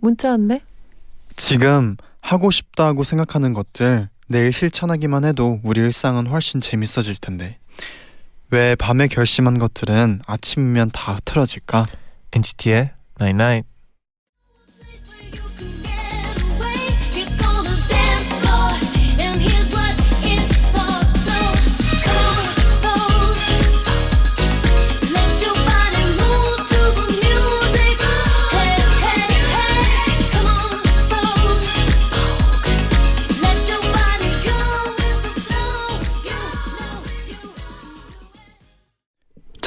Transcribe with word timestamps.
문자 0.00 0.30
왔네. 0.30 0.62
지금 1.36 1.96
하고 2.20 2.50
싶다고 2.50 3.04
생각하는 3.04 3.52
것들 3.54 4.08
내일 4.28 4.52
실천하기만 4.52 5.24
해도 5.24 5.60
우리 5.62 5.80
일상은 5.80 6.26
훨씬 6.26 6.60
재밌어질 6.60 7.16
텐데 7.16 7.58
왜 8.50 8.74
밤에 8.74 9.08
결심한 9.08 9.58
것들은 9.58 10.20
아침이면 10.26 10.90
다 10.92 11.14
흐트러질까? 11.14 11.86
NCT의 12.32 12.90
Night 13.20 13.42
Night. 13.42 13.69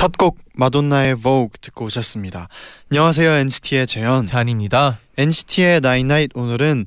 첫 0.04 0.12
곡 0.18 0.38
마돈나의 0.56 1.16
Vogue 1.16 1.52
듣고 1.62 1.86
오셨습니다. 1.86 2.50
안녕하세요 2.92 3.32
NCT의 3.32 3.88
재현. 3.88 4.28
잔입니다. 4.28 5.00
NCT의 5.18 5.78
Night 5.78 6.04
Night 6.04 6.32
오늘은 6.38 6.86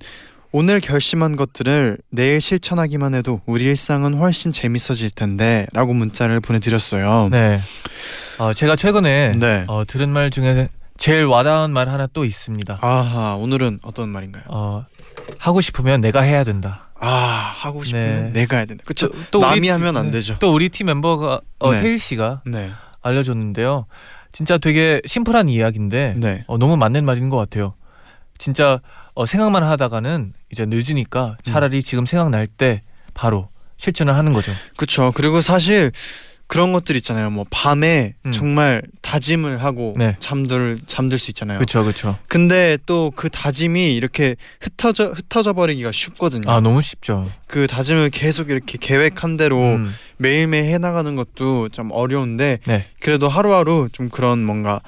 오늘 0.52 0.80
결심한 0.80 1.34
것들을 1.34 1.96
내일 2.10 2.42
실천하기만 2.42 3.14
해도 3.14 3.40
우리 3.46 3.64
일상은 3.64 4.12
훨씬 4.18 4.52
재밌어질 4.52 5.12
텐데 5.12 5.66
라고 5.72 5.94
문자를 5.94 6.40
보내드렸어요. 6.40 7.30
네. 7.32 7.62
어, 8.36 8.52
제가 8.52 8.76
최근에 8.76 9.36
네. 9.38 9.64
어, 9.66 9.84
들은 9.86 10.10
말 10.10 10.28
중에 10.28 10.68
제일 10.98 11.24
와닿은 11.24 11.70
말 11.70 11.88
하나 11.88 12.06
또 12.12 12.26
있습니다. 12.26 12.80
아하 12.82 13.34
오늘은 13.36 13.80
어떤 13.82 14.10
말인가요? 14.10 14.44
어, 14.48 14.84
하고 15.38 15.62
싶으면 15.62 16.02
내가 16.02 16.20
해야 16.20 16.44
된다. 16.44 16.90
아 17.00 17.06
하고 17.08 17.82
싶으면 17.82 18.32
네. 18.34 18.40
내가 18.40 18.56
해야 18.58 18.66
된다. 18.66 18.84
또 19.30 19.40
남이 19.40 19.68
하면 19.68 19.94
팀- 19.94 19.96
안 19.96 20.04
네. 20.06 20.10
되죠. 20.12 20.36
또 20.38 20.52
우리 20.52 20.68
팀 20.68 20.88
멤버가 20.88 21.40
어, 21.58 21.72
네. 21.72 21.80
태일 21.80 21.98
씨가 21.98 22.42
네. 22.44 22.72
알려줬는데요. 23.06 23.86
진짜 24.32 24.58
되게 24.58 25.00
심플한 25.06 25.48
이야기인데 25.48 26.14
네. 26.16 26.44
어, 26.46 26.58
너무 26.58 26.76
맞는 26.76 27.04
말인 27.04 27.30
것 27.30 27.36
같아요. 27.36 27.74
진짜 28.38 28.80
어, 29.14 29.24
생각만 29.24 29.62
하다가는 29.62 30.34
이제 30.52 30.66
늦으니까 30.66 31.36
차라리 31.42 31.82
지금 31.82 32.04
생각날 32.04 32.46
때 32.46 32.82
바로 33.14 33.48
실천을 33.78 34.14
하는 34.14 34.32
거죠. 34.32 34.52
그렇죠. 34.76 35.12
그리고 35.14 35.40
사실 35.40 35.92
그런 36.46 36.72
것들 36.72 36.94
있잖아요. 36.96 37.30
뭐 37.30 37.44
밤에 37.50 38.14
음. 38.24 38.32
정말 38.32 38.82
다짐을 39.02 39.64
하고 39.64 39.92
네. 39.96 40.16
잠들 40.20 40.78
잠들 40.86 41.18
수 41.18 41.30
있잖아요. 41.30 41.58
그렇죠, 41.58 41.82
그렇죠. 41.82 42.18
근데 42.28 42.78
또 42.86 43.06
그 43.16 43.30
다짐이 43.30 43.94
이렇게 43.94 44.36
흩어져 44.60 45.08
흩어져 45.08 45.52
버리기가 45.52 45.90
쉽거든요. 45.92 46.50
아 46.50 46.60
너무 46.60 46.82
쉽죠. 46.82 47.30
그 47.46 47.66
다짐을 47.66 48.10
계속 48.10 48.50
이렇게 48.50 48.78
계획한 48.80 49.36
대로 49.36 49.58
음, 49.60 49.94
매일매일 50.18 50.66
해 50.72 50.78
나가는 50.78 51.16
것도 51.16 51.70
좀 51.70 51.90
어려운데 51.92 52.58
네, 52.66 52.86
그래도 53.00 53.28
하루하루 53.28 53.88
좀 53.92 54.08
그런 54.10 54.44
뭔가 54.44 54.80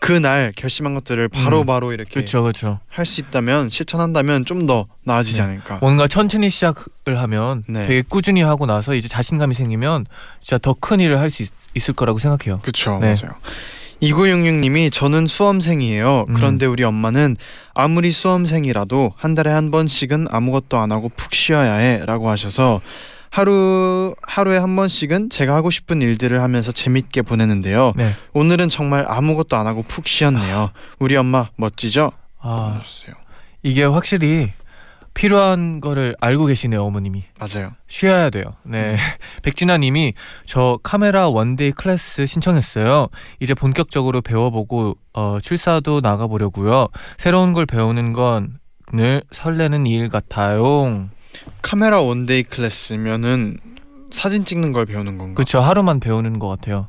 그날 0.00 0.52
결심한 0.56 0.94
것들을 0.94 1.28
바로바로 1.28 1.92
이렇게 1.92 2.14
그렇죠, 2.14 2.42
그렇죠. 2.42 2.80
할 2.88 3.04
수 3.06 3.20
있다면 3.20 3.70
실천한다면 3.70 4.44
좀 4.46 4.66
더 4.66 4.86
나아지지 5.04 5.38
네. 5.38 5.42
않을까. 5.42 5.78
뭔가 5.80 6.08
천천히 6.08 6.50
시작을 6.50 7.18
하면 7.20 7.64
네. 7.68 7.86
되게 7.86 8.02
꾸준히 8.02 8.42
하고 8.42 8.66
나서 8.66 8.94
이제 8.94 9.08
자신감이 9.08 9.54
생기면 9.54 10.06
진짜 10.40 10.58
더 10.58 10.74
큰 10.74 11.00
일을 11.00 11.18
할 11.20 11.30
수 11.30 11.44
있을 11.74 11.94
거라고 11.94 12.18
생각해요. 12.18 12.58
그렇죠. 12.60 12.98
네. 13.00 13.14
맞아요. 13.14 13.36
2966님이 14.02 14.90
저는 14.92 15.26
수험생이에요. 15.26 16.24
음. 16.28 16.34
그런데 16.34 16.66
우리 16.66 16.82
엄마는 16.84 17.36
아무리 17.74 18.10
수험생이라도 18.10 19.12
한 19.16 19.34
달에 19.34 19.50
한 19.50 19.70
번씩은 19.70 20.26
아무것도 20.30 20.78
안 20.78 20.90
하고 20.92 21.10
푹 21.10 21.34
쉬어야 21.34 21.74
해라고 21.74 22.28
하셔서 22.30 22.80
하루 23.30 24.14
하루에 24.22 24.58
한 24.58 24.74
번씩은 24.76 25.30
제가 25.30 25.54
하고 25.54 25.70
싶은 25.70 26.02
일들을 26.02 26.40
하면서 26.42 26.72
재밌게 26.72 27.22
보내는데요. 27.22 27.92
네. 27.96 28.14
오늘은 28.32 28.68
정말 28.68 29.04
아무것도 29.08 29.56
안 29.56 29.66
하고 29.66 29.82
푹 29.84 30.06
쉬었네요. 30.08 30.70
우리 30.98 31.16
엄마 31.16 31.48
멋지죠? 31.56 32.10
아 32.40 32.78
해주세요. 32.82 33.14
이게 33.62 33.84
확실히 33.84 34.50
필요한 35.14 35.80
거를 35.80 36.16
알고 36.20 36.46
계시네요, 36.46 36.82
어머님이. 36.84 37.24
맞아요. 37.38 37.72
쉬어야 37.88 38.30
돼요. 38.30 38.44
음. 38.66 38.70
네. 38.72 38.96
백진아님이 39.42 40.14
저 40.46 40.78
카메라 40.82 41.28
one 41.28 41.50
day 41.50 41.72
class 41.72 42.26
신청했어요. 42.26 43.08
이제 43.40 43.54
본격적으로 43.54 44.22
배워보고 44.22 44.96
어, 45.12 45.38
출사도 45.42 46.00
나가보려고요. 46.00 46.88
새로운 47.16 47.52
걸 47.52 47.64
배우는 47.66 48.12
건 48.12 48.58
늘 48.92 49.22
설레는 49.30 49.86
일 49.86 50.08
같아요. 50.08 51.08
카메라 51.62 52.00
one 52.00 52.21
day 52.21 52.42
class면은 52.44 53.58
사진 54.10 54.44
찍는 54.44 54.72
걸 54.72 54.86
배우는 54.86 55.18
건가? 55.18 55.34
그렇죠. 55.34 55.60
하루만 55.60 56.00
배우는 56.00 56.38
것 56.38 56.48
같아요. 56.48 56.88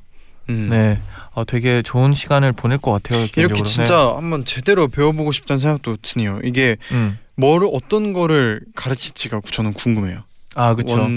음. 0.50 0.70
네. 0.70 1.00
어, 1.34 1.46
되게 1.46 1.82
좋은 1.82 2.14
시간을 2.14 2.52
보낼 2.52 2.78
것 2.78 2.92
같아요. 2.92 3.20
이렇게 3.20 3.42
개인적으로. 3.42 3.66
진짜 3.66 4.16
한번 4.16 4.44
제대로 4.44 4.88
배워보고 4.88 5.32
싶다는 5.32 5.60
생각도 5.60 5.98
드네요. 6.02 6.40
이게 6.44 6.78
네. 6.90 6.96
음. 6.96 7.18
뭐를 7.36 7.70
어떤 7.72 8.14
거를 8.14 8.62
가르칠지가 8.76 9.42
저는 9.46 9.74
궁금해요. 9.74 10.24
아 10.56 10.76
그렇죠. 10.76 11.08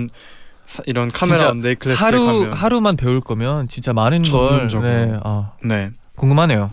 이런 0.87 1.11
카메라 1.11 1.49
one 1.49 1.62
day 1.62 1.75
class 1.75 2.03
하루 2.03 2.25
가면 2.25 2.53
하루만 2.55 2.97
배울 2.97 3.21
거면 3.21 3.69
진짜 3.69 3.93
많은 3.93 4.23
걸. 4.23 4.69
네. 4.69 5.13
아, 5.23 5.53
네. 5.63 5.91
궁금하네요. 6.17 6.71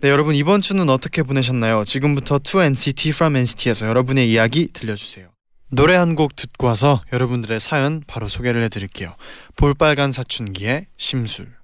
네 0.00 0.10
여러분 0.10 0.34
이번 0.34 0.60
주는 0.60 0.88
어떻게 0.88 1.22
보내셨나요? 1.22 1.84
지금부터 1.84 2.38
2NCT 2.40 3.10
from 3.10 3.36
NCT에서 3.36 3.86
여러분의 3.86 4.30
이야기 4.30 4.68
들려주세요. 4.72 5.28
노래 5.74 5.94
한 5.94 6.16
곡 6.16 6.36
듣고 6.36 6.66
와서 6.66 7.00
여러분들의 7.14 7.58
사연 7.58 8.02
바로 8.06 8.28
소개를 8.28 8.62
해드릴게요. 8.64 9.14
볼빨간 9.56 10.12
사춘기의 10.12 10.86
심술. 10.98 11.62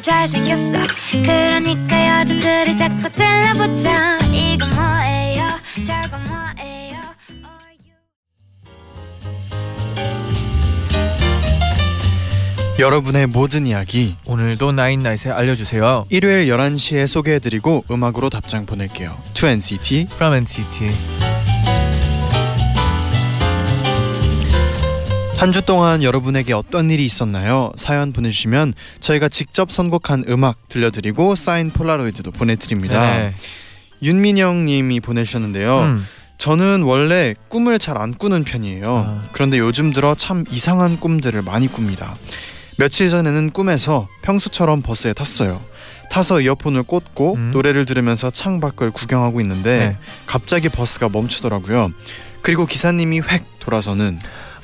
잘생겼어. 0.00 0.72
그러니까 1.12 2.20
여자들이 2.20 2.74
자꾸 2.76 3.10
들러붙어. 3.10 3.90
이거 4.32 4.66
뭐예 4.74 5.17
여러분의 12.78 13.26
모든 13.26 13.66
이야기 13.66 14.14
오늘도 14.24 14.70
나인나잇에 14.72 15.32
알려주세요. 15.32 16.06
일요일 16.10 16.46
11시에 16.48 17.06
소개해드리고 17.08 17.84
음악으로 17.90 18.30
답장 18.30 18.66
보낼게요. 18.66 19.16
2NCT 19.34 20.10
From 20.12 20.34
NCT. 20.36 20.90
한 25.38 25.52
주 25.52 25.62
동안 25.62 26.02
여러분에게 26.02 26.52
어떤 26.52 26.90
일이 26.90 27.04
있었나요? 27.04 27.72
사연 27.76 28.12
보내주시면 28.12 28.74
저희가 29.00 29.28
직접 29.28 29.70
선곡한 29.70 30.24
음악 30.28 30.68
들려드리고 30.68 31.34
사인 31.36 31.70
폴라로이드도 31.70 32.32
보내드립니다. 32.32 33.00
네. 33.18 33.34
윤민영님이 34.02 34.98
보내주셨는데요. 35.00 35.80
음. 35.80 36.06
저는 36.38 36.82
원래 36.82 37.34
꿈을 37.48 37.78
잘 37.80 37.98
안 37.98 38.14
꾸는 38.14 38.44
편이에요. 38.44 38.96
아. 38.96 39.18
그런데 39.32 39.58
요즘 39.58 39.92
들어 39.92 40.14
참 40.16 40.44
이상한 40.50 40.98
꿈들을 41.00 41.40
많이 41.42 41.66
꿉니다. 41.68 42.16
며칠 42.78 43.10
전에는 43.10 43.50
꿈에서 43.50 44.08
평소처럼 44.22 44.82
버스에 44.82 45.12
탔어요. 45.12 45.60
타서 46.10 46.40
이어폰을 46.40 46.84
꽂고 46.84 47.34
음. 47.34 47.50
노래를 47.52 47.84
들으면서 47.86 48.30
창 48.30 48.60
밖을 48.60 48.92
구경하고 48.92 49.40
있는데 49.40 49.78
네. 49.78 49.96
갑자기 50.26 50.68
버스가 50.68 51.08
멈추더라고요. 51.08 51.90
그리고 52.40 52.66
기사님이 52.66 53.20
획 53.20 53.44
돌아서는 53.58 54.18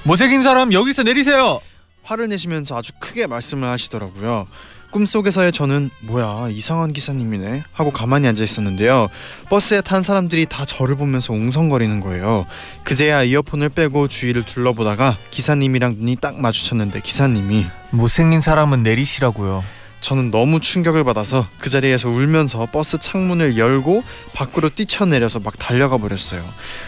못생긴 0.04 0.44
사람 0.44 0.72
여기서 0.72 1.02
내리세요. 1.02 1.60
화를 2.04 2.28
내시면서 2.28 2.78
아주 2.78 2.92
크게 3.00 3.26
말씀을 3.26 3.68
하시더라고요. 3.68 4.46
꿈속에서의 4.94 5.50
저는 5.50 5.90
뭐야 6.02 6.50
이상한 6.50 6.92
기사님이네 6.92 7.64
하고 7.72 7.90
가만히 7.90 8.28
앉아 8.28 8.44
있었는데요. 8.44 9.08
버스에 9.50 9.80
탄 9.80 10.04
사람들이 10.04 10.46
다 10.46 10.64
저를 10.64 10.94
보면서 10.94 11.32
웅성거리는 11.32 11.98
거예요. 11.98 12.46
그제야 12.84 13.24
이어폰을 13.24 13.70
빼고 13.70 14.06
주위를 14.06 14.44
둘러보다가 14.44 15.16
기사님이랑 15.32 15.96
눈이 15.98 16.16
딱 16.20 16.40
마주쳤는데 16.40 17.00
기사님이 17.00 17.66
못생긴 17.90 18.40
사람은 18.40 18.84
내리시라고요. 18.84 19.64
저는 20.00 20.30
너무 20.30 20.60
충격을 20.60 21.02
받아서 21.02 21.48
그 21.58 21.70
자리에서 21.70 22.10
울면서 22.10 22.68
버스 22.70 22.96
창문을 22.96 23.58
열고 23.58 24.04
밖으로 24.32 24.68
뛰쳐내려서 24.68 25.40
막 25.40 25.58
달려가 25.58 25.96
버렸어요. 25.96 26.44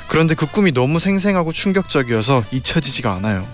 그런데 0.07 0.37
그 0.37 0.47
꿈이 0.47 0.71
너무 0.71 1.01
생생하고 1.01 1.53
충격적이어서 1.53 2.45
잊혀지지가 2.53 3.13
않아요. 3.15 3.49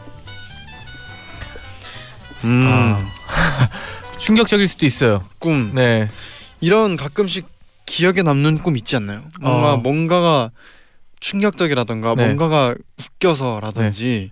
음, 2.44 2.66
아. 2.68 3.00
충격적일 4.22 4.68
수도 4.68 4.86
있어요. 4.86 5.24
꿈. 5.40 5.72
네. 5.74 6.08
이런 6.60 6.96
가끔씩 6.96 7.46
기억에 7.86 8.22
남는 8.22 8.58
꿈 8.62 8.76
있지 8.76 8.94
않나요? 8.94 9.24
뭔가 9.40 9.74
어. 9.74 9.76
뭔가가 9.78 10.50
충격적이라던가 11.18 12.14
네. 12.14 12.24
뭔가가 12.24 12.74
웃겨서라든지 12.98 14.30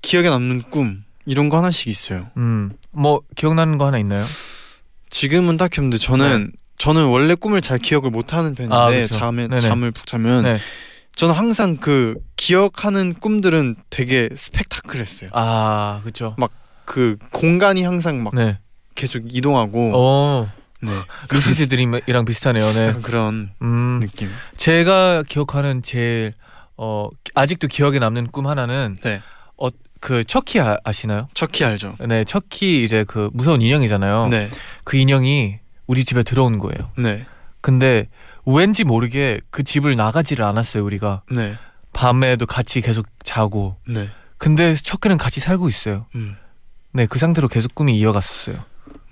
기억에 0.00 0.30
남는 0.30 0.62
꿈 0.70 1.04
이런 1.26 1.50
거 1.50 1.58
하나씩 1.58 1.88
있어요. 1.88 2.28
음. 2.38 2.72
뭐 2.92 3.20
기억나는 3.36 3.76
거 3.76 3.86
하나 3.86 3.98
있나요? 3.98 4.24
지금은 5.10 5.58
딱히 5.58 5.80
없는데 5.80 5.98
저는 5.98 6.52
저는 6.78 7.06
원래 7.08 7.34
꿈을 7.34 7.60
잘 7.60 7.78
기억을 7.78 8.10
못 8.10 8.32
하는 8.32 8.54
편인데 8.54 8.74
네. 8.74 8.80
아, 8.80 9.02
그쵸. 9.02 9.18
잠에 9.18 9.48
네네. 9.48 9.60
잠을 9.60 9.90
푹 9.90 10.06
자면 10.06 10.44
네. 10.44 10.58
저는 11.14 11.34
항상 11.34 11.76
그 11.76 12.14
기억하는 12.36 13.12
꿈들은 13.12 13.76
되게 13.90 14.30
스펙타클했어요. 14.34 15.28
아, 15.34 16.00
그렇죠. 16.02 16.34
그 16.86 17.18
공간이 17.30 17.82
항상 17.82 18.22
막 18.24 18.34
네. 18.34 18.58
계속 19.00 19.22
이동하고 19.34 19.92
어. 19.94 20.52
네. 20.82 20.90
루시드 21.30 21.68
드림이랑 21.68 22.24
비슷하네요. 22.24 22.64
네. 22.72 22.92
그런 23.02 23.50
음. 23.62 24.00
느낌. 24.00 24.30
제가 24.56 25.24
기억하는 25.28 25.82
제일 25.82 26.34
어 26.76 27.08
아직도 27.34 27.68
기억에 27.68 27.98
남는 27.98 28.28
꿈 28.28 28.46
하나는 28.46 28.96
네. 29.02 29.20
어 29.56 29.68
그 30.00 30.24
척키 30.24 30.58
아, 30.60 30.78
아시나요? 30.82 31.28
척키 31.34 31.64
알죠? 31.64 31.94
네, 32.08 32.24
척키 32.24 32.82
이제 32.82 33.04
그 33.06 33.30
무서운 33.34 33.60
인형이잖아요. 33.60 34.28
네. 34.28 34.48
그 34.82 34.96
인형이 34.96 35.58
우리 35.86 36.04
집에 36.04 36.22
들어온 36.22 36.58
거예요. 36.58 36.90
네. 36.96 37.26
근데 37.60 38.08
왠지 38.46 38.84
모르게 38.84 39.40
그 39.50 39.62
집을 39.62 39.96
나가지를 39.96 40.44
않았어요, 40.44 40.84
우리가. 40.84 41.22
네. 41.30 41.56
밤에도 41.92 42.46
같이 42.46 42.80
계속 42.80 43.06
자고. 43.22 43.76
네. 43.86 44.08
근데 44.38 44.74
척키는 44.74 45.18
같이 45.18 45.38
살고 45.40 45.68
있어요. 45.68 46.06
음. 46.14 46.36
네, 46.92 47.06
그 47.06 47.18
상태로 47.18 47.48
계속 47.48 47.74
꿈이 47.74 47.96
이어갔었어요. 47.98 48.56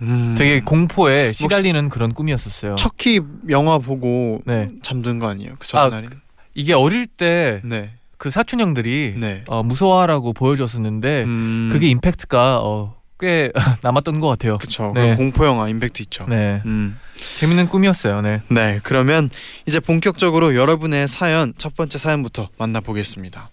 음. 0.02 0.34
되게 0.38 0.60
공포에 0.60 1.32
시달리는 1.32 1.88
그런 1.88 2.12
꿈이었었어요. 2.14 2.76
척키 2.76 3.20
영화 3.48 3.78
보고 3.78 4.40
네. 4.44 4.70
잠든 4.82 5.18
거 5.18 5.28
아니에요? 5.28 5.54
그 5.58 5.66
아, 5.76 5.90
전날이? 5.90 6.08
이게 6.54 6.72
어릴 6.72 7.06
때그 7.06 7.66
네. 7.66 7.92
사촌 8.30 8.60
형들이 8.60 9.14
네. 9.16 9.44
어, 9.48 9.62
무서워하라고 9.62 10.32
보여줬었는데 10.32 11.24
음. 11.24 11.68
그게 11.72 11.88
임팩트가 11.88 12.60
어, 12.62 12.96
꽤 13.20 13.50
남았던 13.82 14.20
것 14.20 14.28
같아요. 14.28 14.58
그쵸. 14.58 14.92
네. 14.94 15.10
그 15.10 15.16
공포 15.16 15.44
영화 15.44 15.68
임팩트 15.68 16.02
있죠. 16.02 16.24
네, 16.28 16.62
음. 16.66 16.98
재밌는 17.40 17.68
꿈이었어요. 17.68 18.20
네. 18.20 18.40
네. 18.48 18.78
그러면 18.82 19.28
이제 19.66 19.80
본격적으로 19.80 20.54
여러분의 20.54 21.08
사연 21.08 21.52
첫 21.58 21.74
번째 21.74 21.98
사연부터 21.98 22.48
만나보겠습니다. 22.58 23.50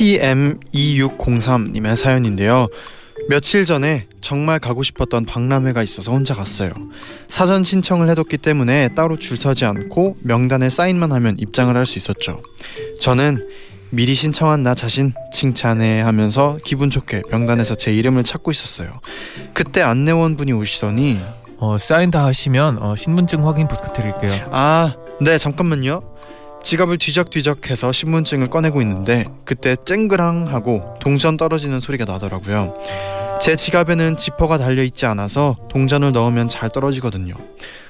TM2603님의 0.00 1.94
사연인데요. 1.94 2.68
며칠 3.28 3.66
전에 3.66 4.06
정말 4.20 4.58
가고 4.58 4.82
싶었던 4.82 5.26
박람회가 5.26 5.82
있어서 5.82 6.10
혼자 6.10 6.34
갔어요. 6.34 6.70
사전 7.28 7.64
신청을 7.64 8.08
해뒀기 8.08 8.38
때문에 8.38 8.88
따로 8.96 9.16
줄 9.18 9.36
서지 9.36 9.66
않고 9.66 10.16
명단에 10.22 10.70
사인만 10.70 11.12
하면 11.12 11.36
입장을 11.38 11.74
할 11.76 11.84
수 11.84 11.98
있었죠. 11.98 12.40
저는 13.00 13.46
미리 13.90 14.14
신청한 14.14 14.62
나 14.62 14.74
자신 14.74 15.12
칭찬해 15.32 16.00
하면서 16.00 16.56
기분 16.64 16.90
좋게 16.90 17.22
명단에서 17.30 17.74
제 17.74 17.92
이름을 17.92 18.24
찾고 18.24 18.50
있었어요. 18.52 19.00
그때 19.52 19.82
안내원 19.82 20.36
분이 20.36 20.52
오시더니 20.52 21.20
어, 21.58 21.76
사인 21.76 22.10
다 22.10 22.24
하시면 22.24 22.78
어, 22.82 22.96
신분증 22.96 23.46
확인 23.46 23.68
부탁드릴게요. 23.68 24.48
아, 24.50 24.94
네 25.20 25.36
잠깐만요. 25.36 26.02
지갑을 26.62 26.98
뒤적뒤적해서 26.98 27.92
신분증을 27.92 28.48
꺼내고 28.48 28.80
있는데 28.82 29.24
그때 29.44 29.76
쨍그랑 29.76 30.48
하고 30.48 30.94
동전 31.00 31.36
떨어지는 31.36 31.80
소리가 31.80 32.04
나더라고요. 32.04 32.74
제 33.40 33.56
지갑에는 33.56 34.16
지퍼가 34.16 34.58
달려 34.58 34.82
있지 34.82 35.06
않아서 35.06 35.56
동전을 35.70 36.12
넣으면 36.12 36.48
잘 36.48 36.68
떨어지거든요. 36.70 37.34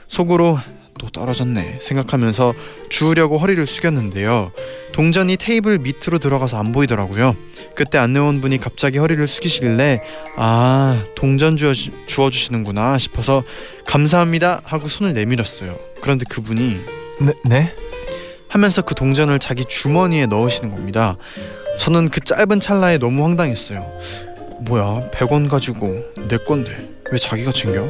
속으로 0.06 0.58
또 0.98 1.08
떨어졌네 1.08 1.78
생각하면서 1.80 2.52
주우려고 2.90 3.38
허리를 3.38 3.66
숙였는데요. 3.66 4.52
동전이 4.92 5.38
테이블 5.38 5.78
밑으로 5.78 6.18
들어가서 6.18 6.58
안 6.58 6.72
보이더라고요. 6.72 7.34
그때 7.74 7.96
안내원 7.96 8.40
분이 8.40 8.58
갑자기 8.58 8.98
허리를 8.98 9.26
숙이실래 9.26 10.02
아 10.36 11.02
동전 11.16 11.56
주워 11.56 11.72
주워주시는구나 12.06 12.98
싶어서 12.98 13.42
감사합니다 13.86 14.60
하고 14.64 14.88
손을 14.88 15.14
내밀었어요. 15.14 15.78
그런데 16.02 16.26
그분이 16.28 16.80
네, 17.20 17.32
네? 17.44 17.74
하면서 18.50 18.82
그 18.82 18.94
동전을 18.94 19.38
자기 19.38 19.64
주머니에 19.64 20.26
넣으시는 20.26 20.74
겁니다. 20.74 21.16
저는 21.78 22.10
그 22.10 22.20
짧은 22.20 22.60
찰나에 22.60 22.98
너무 22.98 23.24
황당했어요. 23.24 23.90
뭐야, 24.60 25.10
100원 25.12 25.48
가지고 25.48 26.04
내 26.28 26.36
건데 26.36 26.88
왜 27.10 27.18
자기가 27.18 27.52
챙겨? 27.52 27.88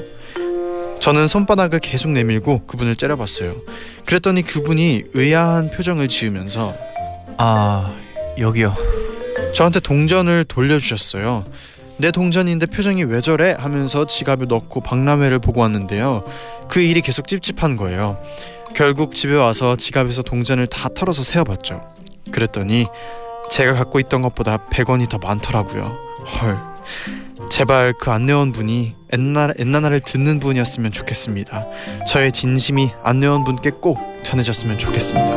저는 1.00 1.28
손바닥을 1.28 1.80
계속 1.80 2.10
내밀고 2.10 2.66
그분을 2.66 2.94
째려봤어요. 2.94 3.56
그랬더니 4.04 4.42
그분이 4.42 5.04
의아한 5.14 5.70
표정을 5.70 6.08
지으면서 6.08 6.74
아 7.38 7.94
여기요. 8.38 8.74
저한테 9.54 9.80
동전을 9.80 10.44
돌려주셨어요. 10.44 11.44
내 11.96 12.10
동전인데 12.10 12.66
표정이 12.66 13.04
왜 13.04 13.20
저래? 13.20 13.56
하면서 13.58 14.06
지갑을 14.06 14.46
넣고 14.48 14.82
박람회를 14.82 15.38
보고 15.38 15.62
왔는데요. 15.62 16.24
그 16.68 16.80
일이 16.80 17.00
계속 17.00 17.26
찝찝한 17.26 17.76
거예요. 17.76 18.18
결국 18.74 19.14
집에 19.14 19.34
와서 19.34 19.76
지갑에서 19.76 20.22
동전을 20.22 20.66
다 20.66 20.88
털어서 20.94 21.22
세어봤죠. 21.22 21.82
그랬더니 22.32 22.86
제가 23.50 23.74
갖고 23.74 23.98
있던 24.00 24.22
것보다 24.22 24.58
100원이 24.70 25.08
더 25.08 25.18
많더라고요. 25.18 25.96
헐. 26.40 26.58
제발 27.50 27.92
그 27.98 28.10
안내원 28.10 28.52
분이 28.52 28.94
옛날 29.12 29.54
옛날을 29.58 30.00
듣는 30.00 30.38
분이었으면 30.40 30.92
좋겠습니다. 30.92 31.66
저의 32.06 32.32
진심이 32.32 32.92
안내원 33.02 33.44
분께 33.44 33.70
꼭 33.70 33.98
전해졌으면 34.22 34.78
좋겠습니다. 34.78 35.30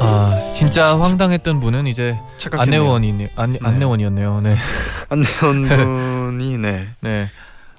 아 0.00 0.52
진짜 0.54 0.98
황당했던 0.98 1.60
분은 1.60 1.86
이제 1.86 2.18
착각했네요. 2.38 2.80
안내원이네. 2.80 3.30
안, 3.36 3.56
안내원이었네요. 3.62 4.40
네. 4.40 4.56
안내원 5.08 5.68
분이 5.68 6.58
네. 6.58 6.88
네. 7.00 7.28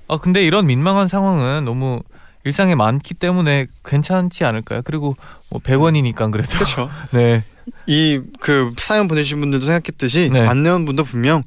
아 0.07 0.17
근데 0.17 0.43
이런 0.45 0.65
민망한 0.65 1.07
상황은 1.07 1.65
너무 1.65 2.01
일상에 2.43 2.75
많기 2.75 3.13
때문에 3.13 3.67
괜찮지 3.85 4.45
않을까요? 4.45 4.81
그리고 4.83 5.15
뭐 5.49 5.59
100원이니까 5.61 6.31
그래도. 6.31 6.49
그렇죠. 6.53 6.89
네. 7.11 7.43
이 7.85 8.21
그 8.39 8.73
사연 8.77 9.07
보내주신 9.09 9.41
분들도 9.41 9.65
생각했듯이 9.65 10.29
네. 10.31 10.47
안내원 10.47 10.85
분도 10.85 11.03
분명 11.03 11.43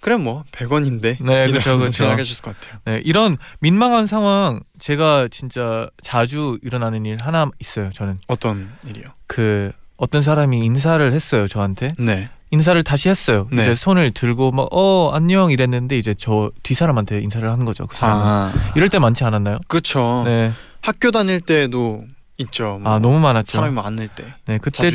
그래 0.00 0.16
뭐 0.16 0.44
100원인데 0.52 1.18
네, 1.22 1.50
그쵸, 1.50 1.76
그쵸. 1.76 1.90
생각하셨을 1.90 2.42
것 2.42 2.58
같아요. 2.58 2.80
네. 2.86 3.02
이런 3.04 3.36
민망한 3.60 4.06
상황 4.06 4.60
제가 4.78 5.28
진짜 5.30 5.90
자주 6.02 6.58
일어나는 6.62 7.04
일 7.04 7.18
하나 7.20 7.50
있어요. 7.58 7.90
저는 7.90 8.18
어떤 8.28 8.70
일이요? 8.88 9.04
그 9.26 9.72
어떤 9.98 10.22
사람이 10.22 10.60
인사를 10.60 11.12
했어요 11.12 11.46
저한테 11.48 11.92
네. 11.98 12.30
인사를 12.50 12.82
다시 12.82 13.08
했어요. 13.08 13.46
네. 13.52 13.62
이제 13.62 13.74
손을 13.74 14.10
들고 14.12 14.52
막 14.52 14.68
어 14.72 15.10
안녕 15.14 15.50
이랬는데 15.50 15.98
이제 15.98 16.14
저뒤 16.14 16.74
사람한테 16.74 17.20
인사를 17.20 17.48
하는 17.50 17.64
거죠. 17.64 17.86
그 17.86 17.94
사람. 17.96 18.16
은 18.18 18.22
아 18.24 18.52
이럴 18.76 18.88
때 18.88 18.98
많지 18.98 19.24
않았나요? 19.24 19.58
그렇죠. 19.68 20.22
네. 20.24 20.52
학교 20.80 21.10
다닐 21.10 21.40
때도 21.40 22.00
있죠. 22.38 22.78
뭐 22.82 22.92
아 22.94 22.98
너무 22.98 23.18
많았죠. 23.20 23.58
사람이 23.58 23.74
많을 23.74 24.08
때 24.08 24.24
네 24.46 24.58
그때. 24.58 24.90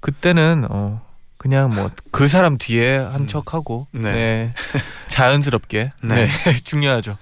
그때는 0.00 0.66
어 0.70 1.00
그냥 1.38 1.74
뭐 1.74 1.90
그 2.12 2.28
사람 2.28 2.56
뒤에 2.58 2.98
한 2.98 3.22
음. 3.22 3.26
척하고 3.26 3.88
네. 3.92 4.12
네. 4.12 4.54
자연스럽게 5.08 5.92
네. 6.04 6.14
네. 6.28 6.28
중요하죠. 6.64 7.16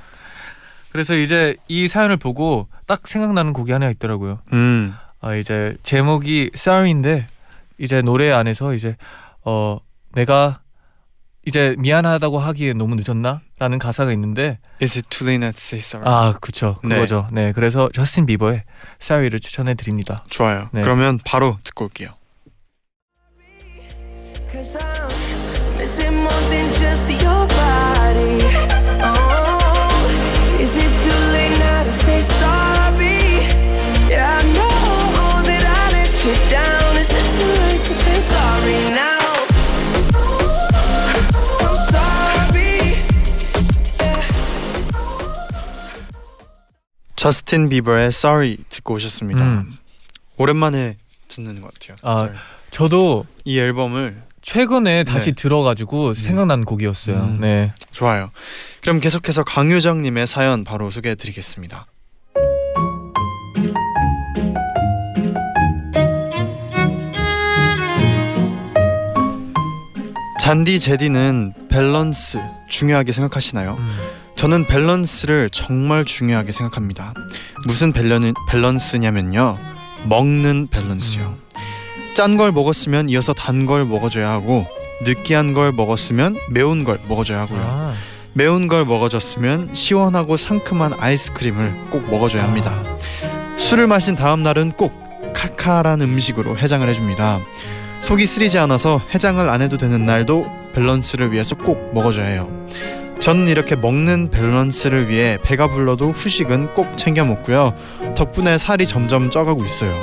그래서 0.92 1.14
이제 1.14 1.56
이 1.68 1.88
사연을 1.88 2.16
보고 2.16 2.66
딱 2.86 3.06
생각나는 3.06 3.52
곡이 3.52 3.70
하나 3.72 3.88
있더라고요. 3.90 4.40
음. 4.52 4.94
아 5.20 5.34
이제 5.36 5.76
제목이 5.84 6.50
Sorry인데 6.54 7.26
이제 7.78 8.02
노래 8.02 8.30
안에서 8.32 8.74
이제 8.74 8.96
어 9.44 9.78
내가 10.12 10.60
이제 11.46 11.74
미안하다고 11.78 12.38
하기에 12.38 12.74
너무 12.74 12.96
늦었나라는 12.96 13.78
가사가 13.78 14.12
있는데 14.12 14.58
Is 14.82 14.98
it 14.98 15.08
too 15.08 15.26
late 15.28 15.40
to 15.40 15.48
say 15.56 15.80
sorry? 15.80 16.06
아 16.06 16.34
그쵸 16.40 16.76
네. 16.84 16.96
그거죠 16.96 17.28
네, 17.32 17.46
네 17.46 17.52
그래서 17.52 17.88
저스틴 17.92 18.26
비버의 18.26 18.64
Sorry를 19.00 19.40
추천해 19.40 19.74
드립니다 19.74 20.22
좋아요 20.28 20.68
네. 20.72 20.82
그러면 20.82 21.18
바로 21.24 21.56
듣고 21.64 21.86
올게요 21.86 22.10
Cause 24.50 24.76
I'm 24.76 25.76
missing 25.76 26.16
more 26.16 26.48
than 26.50 26.72
just 26.72 27.24
your 27.24 27.46
body. 27.46 27.89
저스틴 47.20 47.68
비버의 47.68 48.06
Sorry 48.06 48.56
듣고 48.70 48.94
오셨습니다. 48.94 49.44
음. 49.44 49.70
오랜만에 50.38 50.96
듣는 51.28 51.60
것 51.60 51.74
같아요. 51.74 51.98
아, 52.00 52.12
Sorry. 52.12 52.38
저도 52.70 53.26
이 53.44 53.58
앨범을 53.58 54.22
최근에 54.40 55.04
다시 55.04 55.26
네. 55.26 55.32
들어가지고 55.32 56.14
생각난 56.14 56.64
곡이었어요. 56.64 57.16
음. 57.16 57.40
네. 57.42 57.74
좋아요. 57.90 58.30
그럼 58.80 59.00
계속해서 59.00 59.44
강유정님의 59.44 60.26
사연 60.26 60.64
바로 60.64 60.90
소개해드리겠습니다. 60.90 61.88
잔디 70.40 70.80
제디는 70.80 71.52
밸런스 71.68 72.38
중요하게 72.70 73.12
생각하시나요? 73.12 73.76
음. 73.78 74.19
저는 74.40 74.64
밸런스를 74.64 75.50
정말 75.50 76.06
중요하게 76.06 76.50
생각합니다. 76.52 77.12
무슨 77.66 77.92
밸런, 77.92 78.32
밸런스냐면요. 78.48 79.58
먹는 80.06 80.68
밸런스요. 80.70 81.36
짠 82.14 82.38
걸 82.38 82.50
먹었으면 82.50 83.10
이어서 83.10 83.34
단 83.34 83.66
걸 83.66 83.84
먹어줘야 83.84 84.30
하고 84.30 84.66
느끼한 85.04 85.52
걸 85.52 85.72
먹었으면 85.72 86.36
매운 86.48 86.84
걸 86.84 86.98
먹어줘야 87.06 87.40
하고요. 87.40 87.60
아, 87.62 87.94
매운 88.32 88.66
걸 88.66 88.86
먹어줬으면 88.86 89.74
시원하고 89.74 90.38
상큼한 90.38 90.94
아이스크림을 90.98 91.90
꼭 91.90 92.08
먹어줘야 92.08 92.42
합니다. 92.42 92.82
술을 93.58 93.88
마신 93.88 94.14
다음 94.14 94.42
날은 94.42 94.72
꼭 94.72 94.98
칼칼한 95.34 96.00
음식으로 96.00 96.56
해장을 96.56 96.88
해줍니다. 96.88 97.40
속이 98.00 98.24
쓰리지 98.24 98.56
않아서 98.56 99.02
해장을 99.12 99.46
안 99.50 99.60
해도 99.60 99.76
되는 99.76 100.06
날도 100.06 100.46
밸런스를 100.72 101.30
위해서 101.30 101.54
꼭 101.56 101.92
먹어줘야 101.92 102.24
해요. 102.24 102.48
저는 103.20 103.48
이렇게 103.48 103.76
먹는 103.76 104.30
밸런스를 104.30 105.08
위해 105.08 105.38
배가 105.42 105.68
불러도 105.68 106.10
후식은 106.10 106.72
꼭 106.72 106.96
챙겨 106.96 107.24
먹고요. 107.24 107.74
덕분에 108.16 108.56
살이 108.56 108.86
점점 108.86 109.30
쪄가고 109.30 109.62
있어요. 109.64 109.94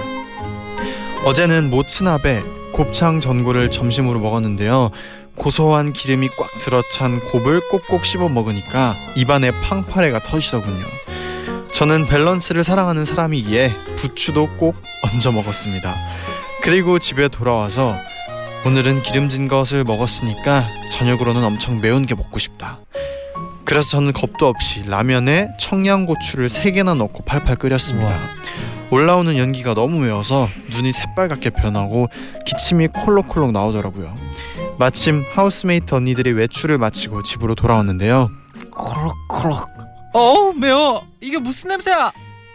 어제는 1.26 1.72
모츠나베 1.72 2.44
곱창 2.74 3.20
전골을 3.20 3.72
점심으로 3.72 4.20
먹었는데요. 4.20 4.92
고소한 5.36 5.94
기름이 5.94 6.30
꽉 6.38 6.60
들어찬 6.60 7.20
곱을 7.22 7.62
꼭꼭 7.70 8.06
씹어 8.06 8.30
먹으니까 8.30 8.96
입안에 9.16 9.52
팡파레가 9.62 10.20
터지더군요. 10.20 10.86
저는 11.72 12.06
밸런스를 12.08 12.64
사랑하는 12.64 13.04
사람이기에 13.04 13.74
부추도 13.96 14.48
꼭 14.58 14.76
얹어 15.04 15.32
먹었습니다. 15.32 15.96
그리고 16.62 17.00
집에 17.00 17.28
돌아와서 17.28 17.98
오늘은 18.66 19.02
기름진 19.02 19.48
것을 19.48 19.84
먹었으니까 19.84 20.68
저녁으로는 20.92 21.44
엄청 21.44 21.80
매운 21.80 22.06
게 22.06 22.16
먹고 22.16 22.40
싶다. 22.40 22.80
그래서 23.68 23.90
저는 23.90 24.14
겁도 24.14 24.48
없이 24.48 24.88
라면에 24.88 25.50
청양고추를 25.60 26.48
3개나 26.48 26.96
넣고 26.96 27.26
팔팔 27.26 27.58
끓였습니다. 27.58 28.08
우와. 28.08 28.18
올라오는 28.92 29.38
연기가 29.38 29.74
너무 29.74 30.00
매워서 30.00 30.48
눈이 30.72 30.94
새빨갛게 30.94 31.50
변하고 31.50 32.08
기침이 32.46 32.88
콜록콜록 32.88 33.52
나오더라고요. 33.52 34.16
마침 34.80 35.26
하우스메이트 35.34 35.94
언니들이 35.94 36.32
외출을 36.32 36.78
마치고 36.78 37.24
집으로 37.24 37.56
돌아왔는데요. 37.56 38.30
콜록콜록. 38.72 39.68
어우 40.14 40.54
매워. 40.54 41.06
이게 41.20 41.38
무슨 41.38 41.68
냄새야? 41.68 42.14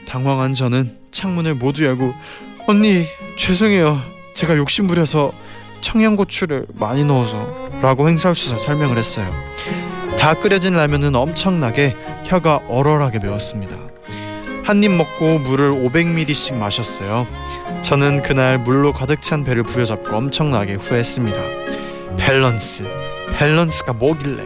당황한 0.08 0.54
저는 0.54 0.96
창문을 1.10 1.56
모두 1.56 1.84
열고 1.84 2.14
언니 2.66 3.04
죄송해요. 3.36 4.00
제가 4.32 4.56
욕심 4.56 4.86
부려서 4.86 5.32
청양고추를 5.82 6.68
많이 6.72 7.04
넣어서 7.04 7.68
라고 7.82 8.08
행사없이 8.08 8.48
설명을 8.58 8.96
했어요. 8.96 9.30
다 10.22 10.34
끓여진 10.34 10.74
라면은 10.74 11.16
엄청나게 11.16 11.96
혀가 12.24 12.60
얼얼하게 12.68 13.18
매웠습니다. 13.18 13.76
한 14.62 14.80
입 14.84 14.92
먹고 14.92 15.40
물을 15.40 15.72
500ml씩 15.72 16.54
마셨어요. 16.54 17.26
저는 17.82 18.22
그날 18.22 18.56
물로 18.60 18.92
가득 18.92 19.20
찬 19.20 19.42
배를 19.42 19.64
부여잡고 19.64 20.14
엄청나게 20.16 20.74
후회했습니다. 20.74 21.40
밸런스, 22.18 22.84
밸런스가 23.36 23.94
뭐길래? 23.94 24.44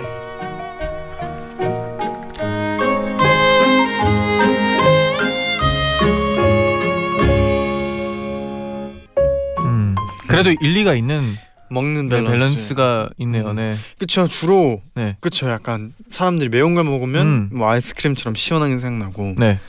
음. 9.65 9.95
그래도 10.29 10.51
일리가 10.51 10.95
있는 10.95 11.37
먹는 11.71 12.09
네, 12.09 12.17
밸런스. 12.17 12.33
밸런스 12.33 12.75
가 12.75 13.09
있네요. 13.19 13.51
음. 13.51 13.57
네. 13.57 13.77
그쵸 13.99 14.27
주로 14.29 14.83
네. 14.95 15.17
그쵸 15.21 15.49
약간 15.51 15.93
사람들이 16.11 16.49
매운 16.49 16.75
걸 16.75 16.85
먹으면 16.85 17.27
음. 17.27 17.51
뭐 17.53 17.69
아이스크림처럼 17.69 18.35
시원하게 18.35 18.79
생각나고 18.79 19.35
네. 19.39 19.61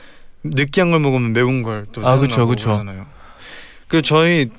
느끼한 0.44 0.90
걸 0.90 1.00
먹으면 1.00 1.32
매운 1.32 1.62
걸또 1.62 2.00
아, 2.02 2.16
생각나고 2.16 2.20
그쵸, 2.20 2.46
그쵸. 2.46 2.84
그 3.88 4.02
저희 4.02 4.50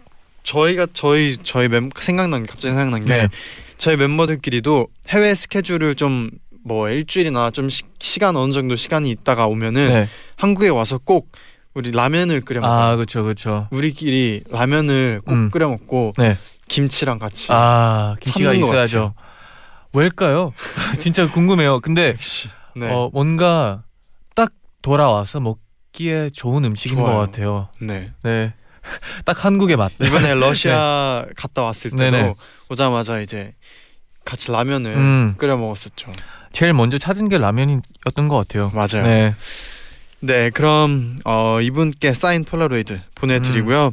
저희가 0.43 0.87
저희 0.93 1.37
저희 1.43 1.67
멤 1.67 1.89
생각난 1.97 2.43
게 2.43 2.47
갑자기 2.47 2.73
생각난 2.73 3.05
게 3.05 3.15
네. 3.15 3.27
저희 3.77 3.95
멤버들끼리도 3.95 4.87
해외 5.09 5.33
스케줄을 5.35 5.95
좀 5.95 6.29
뭐 6.63 6.89
일주일이나 6.89 7.51
좀 7.51 7.69
시, 7.69 8.19
간 8.19 8.35
어느 8.35 8.53
정도 8.53 8.75
시간이 8.75 9.09
있다가 9.09 9.47
오면은 9.47 9.87
네. 9.87 10.09
한국에 10.35 10.69
와서 10.69 10.97
꼭 10.97 11.31
우리 11.73 11.91
라면을 11.91 12.41
끓여 12.41 12.61
먹어요. 12.61 12.79
아, 12.79 12.95
그렇죠. 12.95 13.23
그렇죠. 13.23 13.67
우리끼리 13.71 14.43
라면을 14.51 15.21
꼭 15.25 15.31
음. 15.33 15.49
끓여 15.51 15.69
먹고 15.69 16.13
네. 16.17 16.37
김치랑 16.69 17.19
같이. 17.19 17.47
아, 17.49 18.15
김치가 18.21 18.53
있어야죠. 18.53 19.13
왜일까요? 19.91 20.53
진짜 20.99 21.29
궁금해요. 21.29 21.81
근데 21.81 22.09
역시. 22.09 22.47
네. 22.75 22.89
어, 22.89 23.09
뭔가 23.11 23.83
딱 24.35 24.51
돌아와서 24.81 25.41
먹기에 25.41 26.29
좋은 26.29 26.63
음식인 26.63 26.97
좋아요. 26.97 27.11
것 27.11 27.17
같아요. 27.19 27.69
네. 27.81 28.11
네. 28.23 28.53
딱 29.25 29.43
한국의 29.43 29.75
맛. 29.75 29.91
이번에 29.99 30.35
러시아 30.39 31.25
갔다 31.35 31.63
왔을 31.63 31.91
때도 31.91 32.03
네네. 32.03 32.35
오자마자 32.69 33.19
이제 33.19 33.53
같이 34.23 34.51
라면을 34.51 34.95
음. 34.95 35.35
끓여 35.37 35.57
먹었었죠. 35.57 36.11
제일 36.51 36.73
먼저 36.73 36.97
찾은 36.97 37.27
게 37.29 37.37
라면이었던 37.37 38.27
것 38.27 38.37
같아요. 38.37 38.71
맞아요. 38.73 39.05
네, 39.07 39.33
네. 40.19 40.49
그럼 40.51 41.17
어, 41.25 41.59
이분께 41.61 42.13
사인 42.13 42.43
폴라로이드 42.45 43.01
보내드리고요. 43.15 43.87
음. 43.87 43.91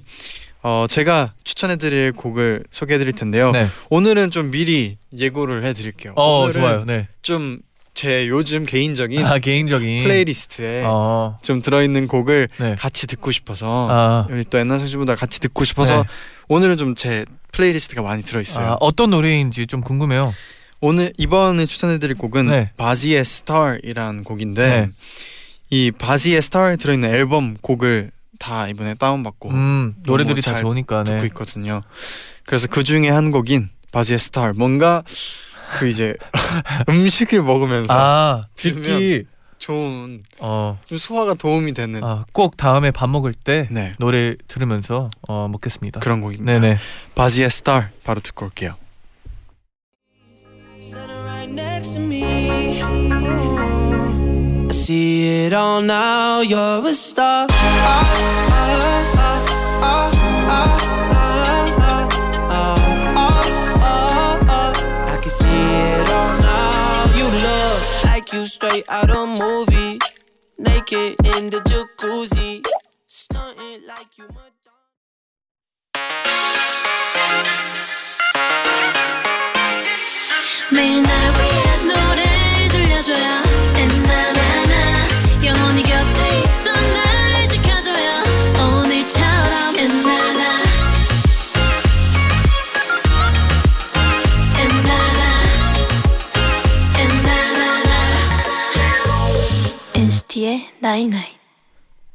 어, 0.68 0.87
제가 0.88 1.32
추천해드릴 1.44 2.11
곡을 2.11 2.64
소개해드릴 2.73 3.12
텐데요. 3.12 3.52
네. 3.52 3.68
오늘은 3.88 4.32
좀 4.32 4.50
미리 4.50 4.96
예고를 5.16 5.64
해드릴게요. 5.64 6.14
어, 6.16 6.50
좋아요. 6.50 6.85
네. 6.85 7.06
좀제 7.23 8.26
요즘 8.26 8.66
개인적인 8.66 9.25
아, 9.25 9.38
개인적인 9.38 10.02
playlist에 10.02 10.82
어. 10.85 11.38
좀 11.40 11.62
들어있는 11.62 12.08
곡을 12.08 12.49
네. 12.58 12.75
같이 12.75 13.06
듣고 13.06 13.30
싶어서 13.30 13.88
아. 13.88 14.26
우리 14.28 14.42
또 14.42 14.58
옛날 14.58 14.80
성씨보다 14.80 15.14
같이 15.14 15.38
듣고 15.38 15.62
싶어서 15.62 15.99
네. 15.99 16.08
오늘은 16.49 16.76
좀 16.78 16.96
제 16.96 17.25
playlist가 17.52 18.02
많이 18.02 18.25
들어있어요. 18.25 18.73
아, 18.73 18.76
어떤 18.80 19.11
노래인지 19.11 19.68
좀 19.68 19.80
궁금해요. 19.80 20.35
오늘 20.80 21.12
이번에 21.16 21.66
추천해드릴 21.66 22.18
곡은 22.18 22.46
네. 22.50 22.70
Bazzi의 22.76 23.25
Star이라는 23.25 24.25
곡인데 24.25 24.68
네. 24.68 24.90
이 25.70 25.92
Bazzi의 25.92 26.42
Star에 26.42 26.75
들어있는 26.76 27.14
앨범 27.14 27.56
곡을 27.61 28.11
다 28.38 28.69
이번에 28.69 28.95
다운받고 28.95 29.50
음, 29.50 29.95
노래들이 30.05 30.40
다잘 30.40 30.62
좋으니까 30.62 31.05
듣고 31.05 31.19
네. 31.19 31.26
있거든요. 31.26 31.83
그래서 32.45 32.66
그 32.69 32.85
중에 32.85 33.09
한 33.09 33.31
곡인 33.31 33.71
Bazzi의 33.92 34.18
Star 34.18 34.52
뭔가 34.52 35.02
그 35.78 35.88
이제 35.88 36.14
음식을 36.88 37.43
먹으면서 37.43 37.93
아, 37.93 38.47
듣기 38.55 39.25
좋은 39.59 40.21
어. 40.38 40.78
좀 40.85 40.99
소화가 40.99 41.35
도움이 41.35 41.73
되는 41.75 42.05
아, 42.05 42.25
꼭 42.33 42.57
다음에 42.57 42.90
밥 42.90 43.09
먹을 43.09 43.33
때 43.33 43.66
네 43.71 43.95
노래 43.99 44.37
들으면서 44.49 45.11
어, 45.26 45.49
먹겠습니다. 45.50 46.00
그런 46.00 46.21
곡입니다. 46.21 46.52
네네. 46.52 46.78
바지의 47.14 47.50
스타 47.50 47.90
바로 48.05 48.21
듣고 48.21 48.47
올게요. 48.47 48.75
see 54.87 55.47
it 55.47 55.52
all 55.52 55.83
now. 55.83 56.43
You're 56.43 56.87
a 56.87 56.95
star. 56.95 57.49
I 57.50 57.52
can 65.21 65.33
see 65.40 65.64
it 65.90 66.09
all 66.19 66.35
now. 66.38 67.16
You 67.19 67.26
look 67.47 68.05
like 68.05 68.33
you 68.33 68.47
straight 68.47 68.85
out 68.88 69.11
of 69.11 69.28
movie, 69.40 69.99
naked 70.57 71.16
in 71.35 71.50
the 71.50 71.61
jacuzzi, 71.71 72.64
stunting 73.09 73.81
like 73.88 74.16
you. 74.16 74.28
May 80.71 81.02
I 81.02 81.55
night 100.96 101.12
night 101.12 101.26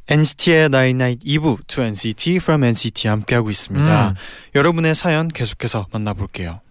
NCT의 0.08 0.70
night 0.70 0.95
night 0.95 1.20
2부 1.20 1.68
to 1.68 1.96
NCT 1.96 2.38
from 2.38 2.64
NCT 2.64 3.08
함께하고 3.08 3.52
있습니다. 3.52 4.10
음. 4.10 4.16
여러분의 4.56 4.96
사연 4.96 5.28
계속해서 5.28 5.86
만나볼게요. 5.92 6.62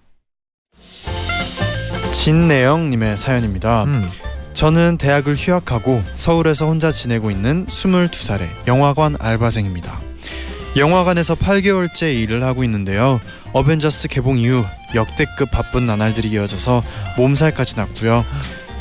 진내영님의 2.13 3.17
사연입니다. 3.17 3.85
음. 3.85 4.09
저는 4.55 4.99
대학을 4.99 5.37
휴학하고 5.37 6.03
서울에서 6.17 6.67
혼자 6.67 6.91
지내고 6.91 7.31
있는 7.31 7.65
22살의 7.67 8.49
영화관 8.67 9.15
알바생입니다. 9.21 10.01
영화관에서 10.77 11.37
8개월째 11.37 12.13
일을 12.23 12.43
하고 12.43 12.65
있는데요. 12.65 13.21
어벤져스 13.53 14.09
개봉 14.09 14.39
이후 14.39 14.65
역대급 14.97 15.53
바쁜 15.53 15.87
나날들이 15.87 16.31
이어져서 16.31 16.83
몸살까지 17.17 17.77
났고요. 17.77 18.25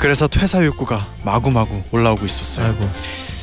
그래서 0.00 0.26
퇴사 0.26 0.64
욕구가 0.64 1.06
마구마구 1.24 1.82
올라오고 1.92 2.24
있었어요. 2.24 2.66
아이고. 2.66 2.88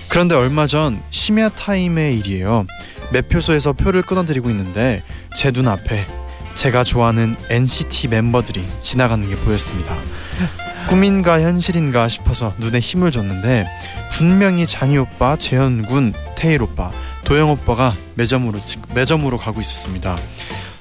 그런데 0.10 0.36
얼마 0.36 0.66
전 0.66 1.02
심야 1.12 1.50
타임의 1.50 2.18
일이에요. 2.20 2.66
매표소에서 3.12 3.74
표를 3.74 4.02
끊어드리고 4.02 4.50
있는데 4.50 5.04
제 5.36 5.52
눈앞에 5.52 6.08
제가 6.56 6.84
좋아하는 6.84 7.36
NCT 7.50 8.08
멤버들이 8.08 8.66
지나가는 8.80 9.28
게 9.30 9.36
보였습니다. 9.36 9.96
꿈인가 10.90 11.42
현실인가 11.42 12.08
싶어서 12.10 12.54
눈에 12.58 12.80
힘을 12.80 13.12
줬는데 13.12 13.68
분명히 14.12 14.66
잔이 14.66 14.98
오빠, 14.98 15.36
재현 15.36 15.86
군, 15.86 16.14
태일 16.36 16.64
오빠, 16.64 16.92
도영 17.26 17.52
오빠가 17.52 17.94
매점으로 18.16 18.60
지- 18.62 18.78
매점으로 18.96 19.38
가고 19.38 19.62
있었습니다. 19.62 20.18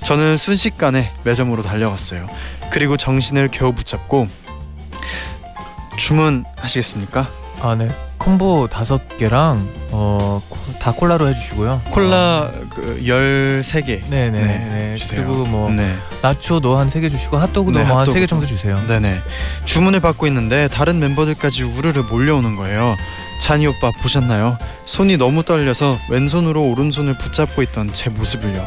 저는 0.07 0.37
순식간에 0.39 1.13
매점으로 1.25 1.63
달려갔어요. 1.63 2.27
그리고 2.71 2.97
정신을 2.97 3.49
겨우 3.53 3.73
붙잡고 3.75 4.29
주문하시겠습니까? 5.97 7.29
아 7.63 7.75
네. 7.77 7.89
콤보 8.19 8.69
다섯 8.71 9.17
개랑 9.19 9.69
어 9.93 10.41
다 10.81 10.93
콜라로 10.93 11.27
해주시고요. 11.29 11.83
콜라 11.91 12.49
그 12.71 13.01
13개. 13.03 14.09
네네. 14.09 14.31
네, 14.31 14.41
네. 14.41 14.95
주세요. 14.97 15.25
그리고 15.27 15.45
뭐 15.47 15.69
네. 15.71 15.97
나초도 16.23 16.77
한 16.77 16.87
세 16.89 17.01
개 17.01 17.09
주시고 17.09 17.37
핫도그도 17.39 17.77
네, 17.79 17.85
뭐 17.85 17.99
한 17.99 18.07
세 18.13 18.21
개. 18.21 18.27
정도 18.27 18.47
주세요. 18.47 18.81
네네. 18.87 19.21
주문을 19.65 19.99
받고 20.01 20.27
있는데 20.29 20.69
다른 20.69 21.01
멤버들까지 21.01 21.65
우르르 21.65 22.03
몰려오는 22.03 22.55
거예요. 22.55 22.97
잔이 23.41 23.67
오빠 23.67 23.91
보셨나요? 24.01 24.59
손이 24.85 25.17
너무 25.17 25.43
떨려서 25.43 25.99
왼손으로 26.09 26.63
오른손을 26.71 27.19
붙잡고 27.19 27.63
있던 27.63 27.93
제 27.93 28.11
모습을요. 28.11 28.65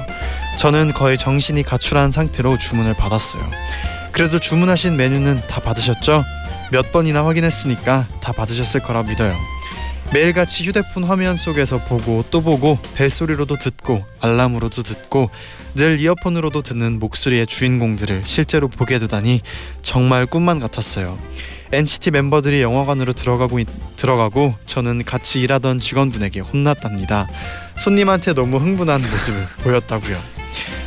저는 0.57 0.91
거의 0.93 1.17
정신이 1.17 1.63
가출한 1.63 2.11
상태로 2.11 2.57
주문을 2.57 2.95
받았어요. 2.95 3.41
그래도 4.11 4.39
주문하신 4.39 4.97
메뉴는 4.97 5.43
다 5.47 5.61
받으셨죠? 5.61 6.25
몇 6.71 6.91
번이나 6.91 7.25
확인했으니까 7.25 8.07
다 8.21 8.31
받으셨을 8.31 8.81
거라 8.81 9.03
믿어요. 9.03 9.35
매일같이 10.11 10.63
휴대폰 10.63 11.03
화면 11.03 11.35
속에서 11.37 11.83
보고 11.83 12.23
또 12.31 12.41
보고 12.41 12.79
벨소리로도 12.95 13.57
듣고 13.59 14.03
알람으로도 14.21 14.81
듣고 14.81 15.29
늘 15.75 15.99
이어폰으로도 15.99 16.63
듣는 16.63 16.97
목소리의 16.99 17.45
주인공들을 17.45 18.23
실제로 18.25 18.67
보게 18.67 18.97
되다니 18.97 19.41
정말 19.83 20.25
꿈만 20.25 20.59
같았어요. 20.59 21.17
NCT 21.71 22.09
멤버들이 22.09 22.63
영화관으로 22.63 23.13
들어가고 23.13 23.59
있- 23.59 23.67
들어가고 23.95 24.55
저는 24.65 25.03
같이 25.05 25.39
일하던 25.41 25.79
직원분에게 25.79 26.39
혼났답니다. 26.39 27.27
손님한테 27.77 28.33
너무 28.33 28.57
흥분한 28.57 28.99
모습을 28.99 29.45
보였다고요. 29.63 30.17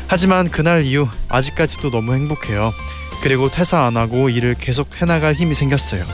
하지만 0.09 0.51
그날 0.51 0.85
이후 0.85 1.09
아직까지도 1.29 1.93
너무 1.93 2.15
행복해요. 2.15 2.73
그리고 3.23 3.51
퇴사 3.51 3.85
안 3.85 3.97
하고 3.97 4.29
일을 4.29 4.55
계속 4.59 5.01
해나갈 5.01 5.35
힘이 5.35 5.55
생겼어요. 5.55 6.05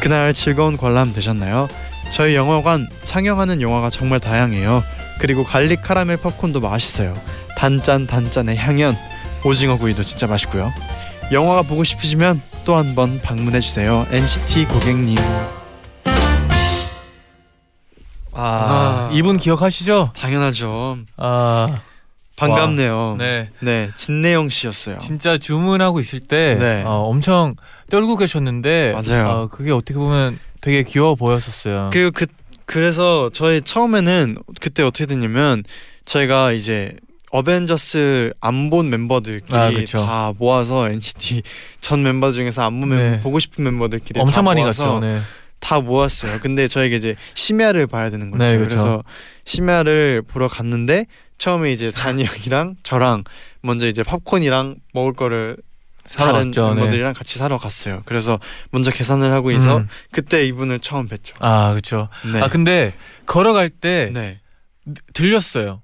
그날 0.00 0.32
즐거운 0.32 0.76
관람 0.76 1.12
되셨나요? 1.12 1.68
저희 2.10 2.34
영화관 2.34 2.88
상영하는 3.02 3.60
영화가 3.60 3.90
정말 3.90 4.20
다양해요. 4.20 4.82
그리고 5.18 5.44
garlic 5.44 5.82
카라멜 5.82 6.16
팝콘도 6.18 6.60
맛있어요. 6.60 7.14
단짠 7.56 8.06
단짠의 8.06 8.56
향연, 8.56 8.96
오징어 9.44 9.76
구이도 9.78 10.02
진짜 10.02 10.26
맛있고요. 10.26 10.72
영화가 11.32 11.62
보고 11.62 11.84
싶으시면 11.84 12.40
또 12.64 12.76
한 12.76 12.94
번 12.94 13.20
방문해 13.20 13.60
주세요. 13.60 14.06
NCT 14.10 14.66
고객님. 14.66 15.16
아, 18.32 18.58
아. 18.60 19.10
이분 19.12 19.38
기억하시죠? 19.38 20.12
당연하죠. 20.16 20.98
아 21.16 21.80
반갑네요. 22.36 23.16
네. 23.18 23.50
네, 23.60 23.90
진내영 23.94 24.48
씨였어요. 24.50 24.98
진짜 24.98 25.38
주문하고 25.38 26.00
있을 26.00 26.20
때 26.20 26.56
네. 26.58 26.82
어, 26.84 27.04
엄청 27.08 27.56
떨고 27.90 28.16
계셨는데 28.16 28.92
맞아요. 28.92 29.28
어, 29.28 29.46
그게 29.48 29.70
어떻게 29.72 29.94
보면 29.94 30.38
되게 30.60 30.82
귀여워 30.82 31.14
보였었어요. 31.14 31.90
그리고 31.92 32.10
그 32.12 32.26
그래서 32.66 33.30
저희 33.32 33.60
처음에는 33.62 34.36
그때 34.60 34.82
어떻게 34.82 35.06
됐냐면 35.06 35.62
저희가 36.04 36.52
이제 36.52 36.92
어벤져스 37.30 38.32
안 38.40 38.70
본 38.70 38.90
멤버들끼리 38.90 39.56
아. 39.56 39.70
다 39.92 40.32
모아서 40.38 40.88
NCT 40.90 41.42
전 41.80 42.02
멤버 42.02 42.32
중에서 42.32 42.64
안 42.64 42.80
보면 42.80 42.98
네. 42.98 43.20
보고 43.20 43.38
싶은 43.38 43.64
멤버들끼리 43.64 44.20
엄청 44.20 44.34
다 44.34 44.42
많이 44.42 44.62
갔죠. 44.62 45.00
네. 45.00 45.20
다 45.60 45.80
모았어요. 45.80 46.38
근데 46.40 46.68
저희가 46.68 46.96
이제 46.96 47.16
심야를 47.34 47.86
봐야 47.86 48.10
되는 48.10 48.30
거죠. 48.30 48.44
네. 48.44 48.58
그래서 48.58 49.02
심야를 49.44 50.22
보러 50.26 50.48
갔는데 50.48 51.06
처음에 51.38 51.72
이제 51.72 51.90
잔이 51.90 52.24
형이랑 52.24 52.76
저랑 52.82 53.24
먼저 53.60 53.86
이제 53.86 54.02
팝콘이랑 54.02 54.76
먹을 54.92 55.12
거를 55.12 55.56
사러 56.04 56.32
다른 56.32 56.46
갔죠. 56.46 56.68
네. 56.68 56.74
멤버들이랑 56.76 57.12
같이 57.14 57.38
사러 57.38 57.58
갔어요. 57.58 58.02
그래서 58.04 58.38
먼저 58.70 58.90
계산을 58.90 59.32
하고 59.32 59.50
있어 59.50 59.78
음. 59.78 59.88
그때 60.12 60.46
이분을 60.46 60.78
처음 60.80 61.08
뵀죠. 61.08 61.34
아 61.40 61.70
그렇죠. 61.70 62.08
네. 62.32 62.40
아 62.40 62.48
근데 62.48 62.94
걸어갈 63.26 63.68
때 63.68 64.10
네. 64.12 64.40
들렸어요. 65.12 65.82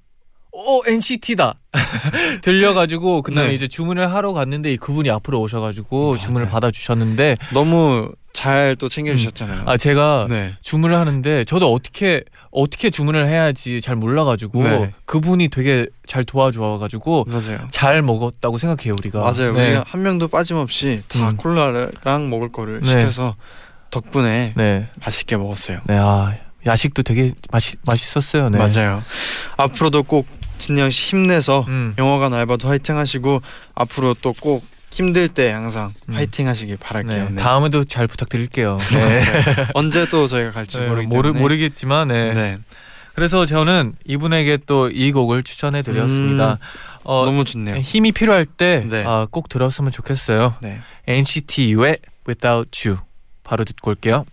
오 0.53 0.83
NCT다 0.87 1.55
들려가지고 2.43 3.23
그다음에 3.23 3.49
네. 3.49 3.55
이제 3.55 3.67
주문을 3.67 4.13
하러 4.13 4.33
갔는데 4.33 4.77
그분이 4.77 5.09
앞으로 5.11 5.41
오셔가지고 5.41 6.13
맞아요. 6.13 6.21
주문을 6.21 6.49
받아주셨는데 6.51 7.37
너무 7.55 8.13
잘 8.33 8.77
또 8.79 8.89
챙겨주셨잖아요. 8.89 9.63
아 9.67 9.77
제가 9.77 10.27
네. 10.29 10.55
주문을 10.63 10.97
하는데 10.97 11.45
저도 11.45 11.73
어떻게 11.73 12.23
어떻게 12.51 12.91
주문을 12.91 13.29
해야지 13.29 13.81
잘 13.81 13.97
몰라가지고 13.97 14.63
네. 14.63 14.93
그분이 15.07 15.49
되게 15.49 15.87
잘 16.07 16.25
도와주어가지고 16.25 17.27
맞아요. 17.29 17.69
잘 17.71 18.03
먹었다고 18.03 18.59
생각해요 18.59 18.95
우리가. 18.99 19.21
맞아요. 19.21 19.53
네. 19.53 19.67
우리가 19.69 19.85
한 19.87 20.03
명도 20.03 20.29
빠짐없이 20.29 21.03
다 21.09 21.31
음. 21.31 21.37
콜라랑 21.37 22.29
먹을 22.31 22.51
거를 22.53 22.81
네. 22.81 22.89
시켜서 22.89 23.37
덕분에 23.91 24.53
네. 24.57 24.89
맛있게 25.05 25.37
먹었어요. 25.37 25.81
네. 25.87 25.97
아 25.99 26.35
야식도 26.67 27.03
되게 27.03 27.33
맛있 27.51 27.79
맛있었어요. 27.87 28.49
네. 28.51 28.59
맞아요. 28.59 29.03
앞으로도 29.57 30.03
꼭 30.05 30.27
진영 30.63 30.91
씨 30.91 31.11
힘내서 31.11 31.65
음. 31.69 31.95
영화관 31.99 32.33
알바도 32.35 32.69
화이팅 32.69 32.97
하시고 32.97 33.43
앞으로 33.75 34.15
또 34.15 34.33
꼭 34.41 34.65
힘들 34.91 35.29
때 35.29 35.51
항상 35.51 35.93
음. 36.11 36.15
화이팅 36.15 36.47
하시길 36.49 36.77
바랄게요. 36.77 37.25
네. 37.25 37.31
네. 37.31 37.43
다음에도 37.43 37.85
잘 37.85 38.07
부탁드릴게요. 38.07 38.79
네. 38.93 39.25
언제 39.75 40.07
또 40.09 40.27
저희가 40.29 40.51
갈지 40.53 40.79
네, 40.79 40.87
모르기 40.87 41.07
모르, 41.07 41.29
때문에 41.29 41.41
모르겠지만 41.41 42.09
네. 42.09 42.35
네. 42.35 42.59
그래서 43.15 43.45
저는 43.47 43.95
이분에게 44.07 44.59
또 44.67 44.89
이 44.93 45.13
곡을 45.13 45.43
추천해 45.45 45.83
드렸습니다. 45.83 46.59
어, 47.05 47.25
너무 47.25 47.45
좋네요. 47.45 47.77
힘이 47.77 48.13
필요할 48.13 48.45
때 48.45 48.85
네. 48.89 49.03
아, 49.07 49.27
꼭 49.31 49.49
들었으면 49.49 49.91
좋겠어요. 49.91 50.55
네. 50.61 50.81
NCT 51.07 51.73
U의 51.75 51.99
Without 52.29 52.89
You 52.89 52.99
바로 53.45 53.65
듣고 53.65 53.91
올게요. 53.91 54.25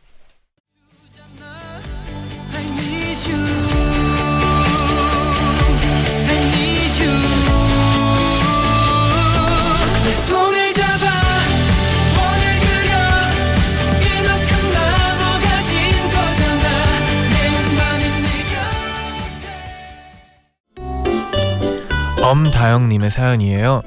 엄다영님의 22.29 23.09
사연이에요. 23.09 23.81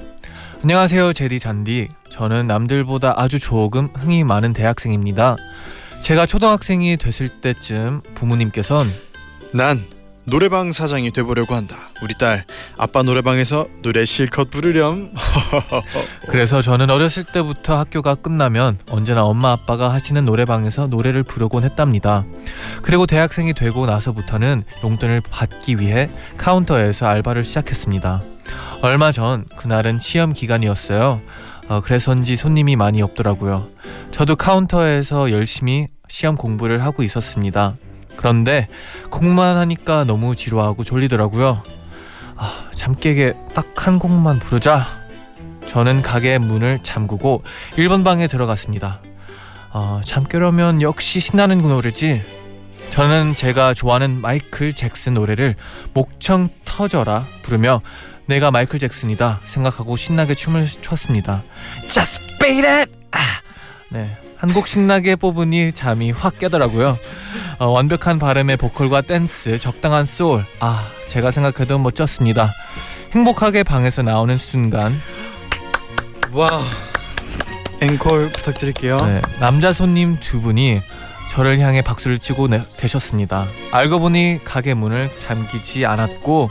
안녕하세요, 0.64 1.12
제디 1.12 1.38
잔디. 1.38 1.86
저는 2.08 2.48
남들보다 2.48 3.14
아주 3.16 3.38
조금 3.38 3.88
흥이 3.96 4.24
많은 4.24 4.52
대학생입니다. 4.52 5.36
제가 6.00 6.26
초등학생이 6.26 6.96
됐을 6.96 7.28
때쯤 7.28 8.00
부모님께선 8.16 8.92
난 9.54 9.84
노래방 10.24 10.72
사장이 10.72 11.12
돼보려고 11.12 11.54
한다. 11.54 11.76
우리 12.02 12.18
딸 12.18 12.44
아빠 12.76 13.04
노래방에서 13.04 13.68
노래 13.80 14.04
실컷 14.04 14.50
부르렴. 14.50 15.12
그래서 16.28 16.62
저는 16.62 16.90
어렸을 16.90 17.22
때부터 17.22 17.78
학교가 17.78 18.16
끝나면 18.16 18.76
언제나 18.90 19.24
엄마 19.24 19.52
아빠가 19.52 19.92
하시는 19.92 20.24
노래방에서 20.24 20.88
노래를 20.88 21.22
부르곤 21.22 21.62
했답니다. 21.62 22.24
그리고 22.82 23.06
대학생이 23.06 23.54
되고 23.54 23.86
나서부터는 23.86 24.64
용돈을 24.82 25.22
받기 25.30 25.78
위해 25.78 26.10
카운터에서 26.38 27.06
알바를 27.06 27.44
시작했습니다. 27.44 28.31
얼마 28.82 29.12
전 29.12 29.44
그날은 29.56 29.98
시험 29.98 30.32
기간이었어요. 30.32 31.20
어, 31.68 31.80
그래서인지 31.80 32.36
손님이 32.36 32.76
많이 32.76 33.00
없더라고요. 33.02 33.68
저도 34.10 34.36
카운터에서 34.36 35.30
열심히 35.30 35.88
시험 36.08 36.36
공부를 36.36 36.82
하고 36.84 37.02
있었습니다. 37.02 37.76
그런데 38.16 38.68
곡만 39.10 39.56
하니까 39.56 40.04
너무 40.04 40.36
지루하고 40.36 40.84
졸리더라고요. 40.84 41.62
아, 42.36 42.70
잠 42.74 42.94
깨게 42.94 43.34
딱 43.54 43.72
한 43.86 43.98
곡만 43.98 44.38
부르자. 44.38 44.86
저는 45.66 46.02
가게 46.02 46.38
문을 46.38 46.78
잠그고 46.84 47.42
1번 47.76 48.04
방에 48.04 48.28
들어갔습니다. 48.28 49.00
아, 49.72 50.00
잠 50.04 50.22
깨려면 50.22 50.82
역시 50.82 51.18
신나는 51.18 51.62
노래지. 51.62 52.22
저는 52.90 53.34
제가 53.34 53.74
좋아하는 53.74 54.20
마이클 54.20 54.72
잭슨 54.72 55.14
노래를 55.14 55.56
목청 55.94 56.48
터져라 56.64 57.26
부르며 57.42 57.80
내가 58.32 58.50
마이클 58.50 58.78
잭슨이다 58.78 59.40
생각하고 59.44 59.94
신나게 59.94 60.34
춤을 60.34 60.66
췄습니다. 60.66 61.42
Just 61.88 62.18
beat 62.40 62.66
it! 62.66 62.90
아, 63.10 63.18
네. 63.90 64.16
한 64.38 64.54
곡 64.54 64.66
신나게 64.66 65.16
뽑으니 65.16 65.72
잠이 65.72 66.10
확 66.12 66.38
깨더라고요. 66.38 66.98
어, 67.58 67.66
완벽한 67.66 68.18
발음의 68.18 68.56
보컬과 68.56 69.02
댄스, 69.02 69.58
적당한 69.58 70.06
소울. 70.06 70.46
아, 70.60 70.88
제가 71.06 71.30
생각해도 71.30 71.78
멋졌습니다. 71.78 72.50
행복하게 73.12 73.64
방에서 73.64 74.00
나오는 74.00 74.38
순간 74.38 74.98
와. 76.32 76.48
앵콜 77.82 78.30
부탁드릴게요. 78.32 78.96
네, 78.96 79.20
남자 79.40 79.72
손님 79.74 80.18
두 80.20 80.40
분이 80.40 80.80
저를 81.30 81.58
향해 81.60 81.82
박수를 81.82 82.18
치고 82.18 82.48
내- 82.48 82.62
계셨습니다. 82.78 83.46
알고 83.72 84.00
보니 84.00 84.40
가게 84.42 84.72
문을 84.72 85.10
잠기지 85.18 85.84
않았고 85.84 86.48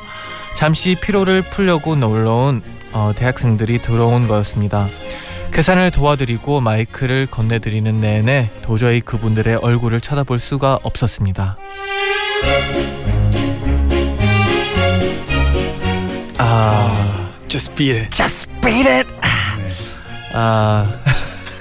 잠시 0.56 0.96
피로를 0.96 1.42
풀려고 1.42 1.96
놀러온 1.96 2.62
어, 2.94 3.14
대학생들이 3.16 3.82
들어온 3.82 4.28
거였습니다. 4.28 4.88
계산을 5.52 5.92
도와드리고 5.92 6.62
마이크를 6.62 7.26
건네드리는 7.26 8.00
내내 8.00 8.52
도저히 8.62 9.02
그분들의 9.02 9.56
얼굴을 9.58 10.00
쳐다볼 10.02 10.40
수가 10.40 10.80
없었습니다. 10.84 11.58
아, 16.38 17.30
Just 17.48 17.76
beat 17.76 17.98
it. 17.98 18.10
just 18.16 18.48
beat 18.62 18.88
it. 18.88 19.10
아, 20.34 20.88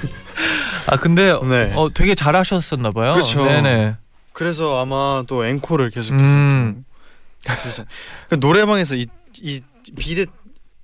아 0.87 0.96
근데 0.96 1.37
네. 1.42 1.72
어 1.74 1.90
되게 1.92 2.14
잘하셨었나 2.14 2.90
봐요. 2.90 3.12
그쵸. 3.12 3.44
네네. 3.44 3.96
그래서 4.33 4.81
아마 4.81 5.24
또 5.26 5.44
앵콜을 5.44 5.90
계속해서 5.90 6.22
음. 6.24 6.85
그 8.29 8.35
노래방에서 8.37 8.96
이 8.96 9.07
이 9.42 9.61
비릿 9.96 10.29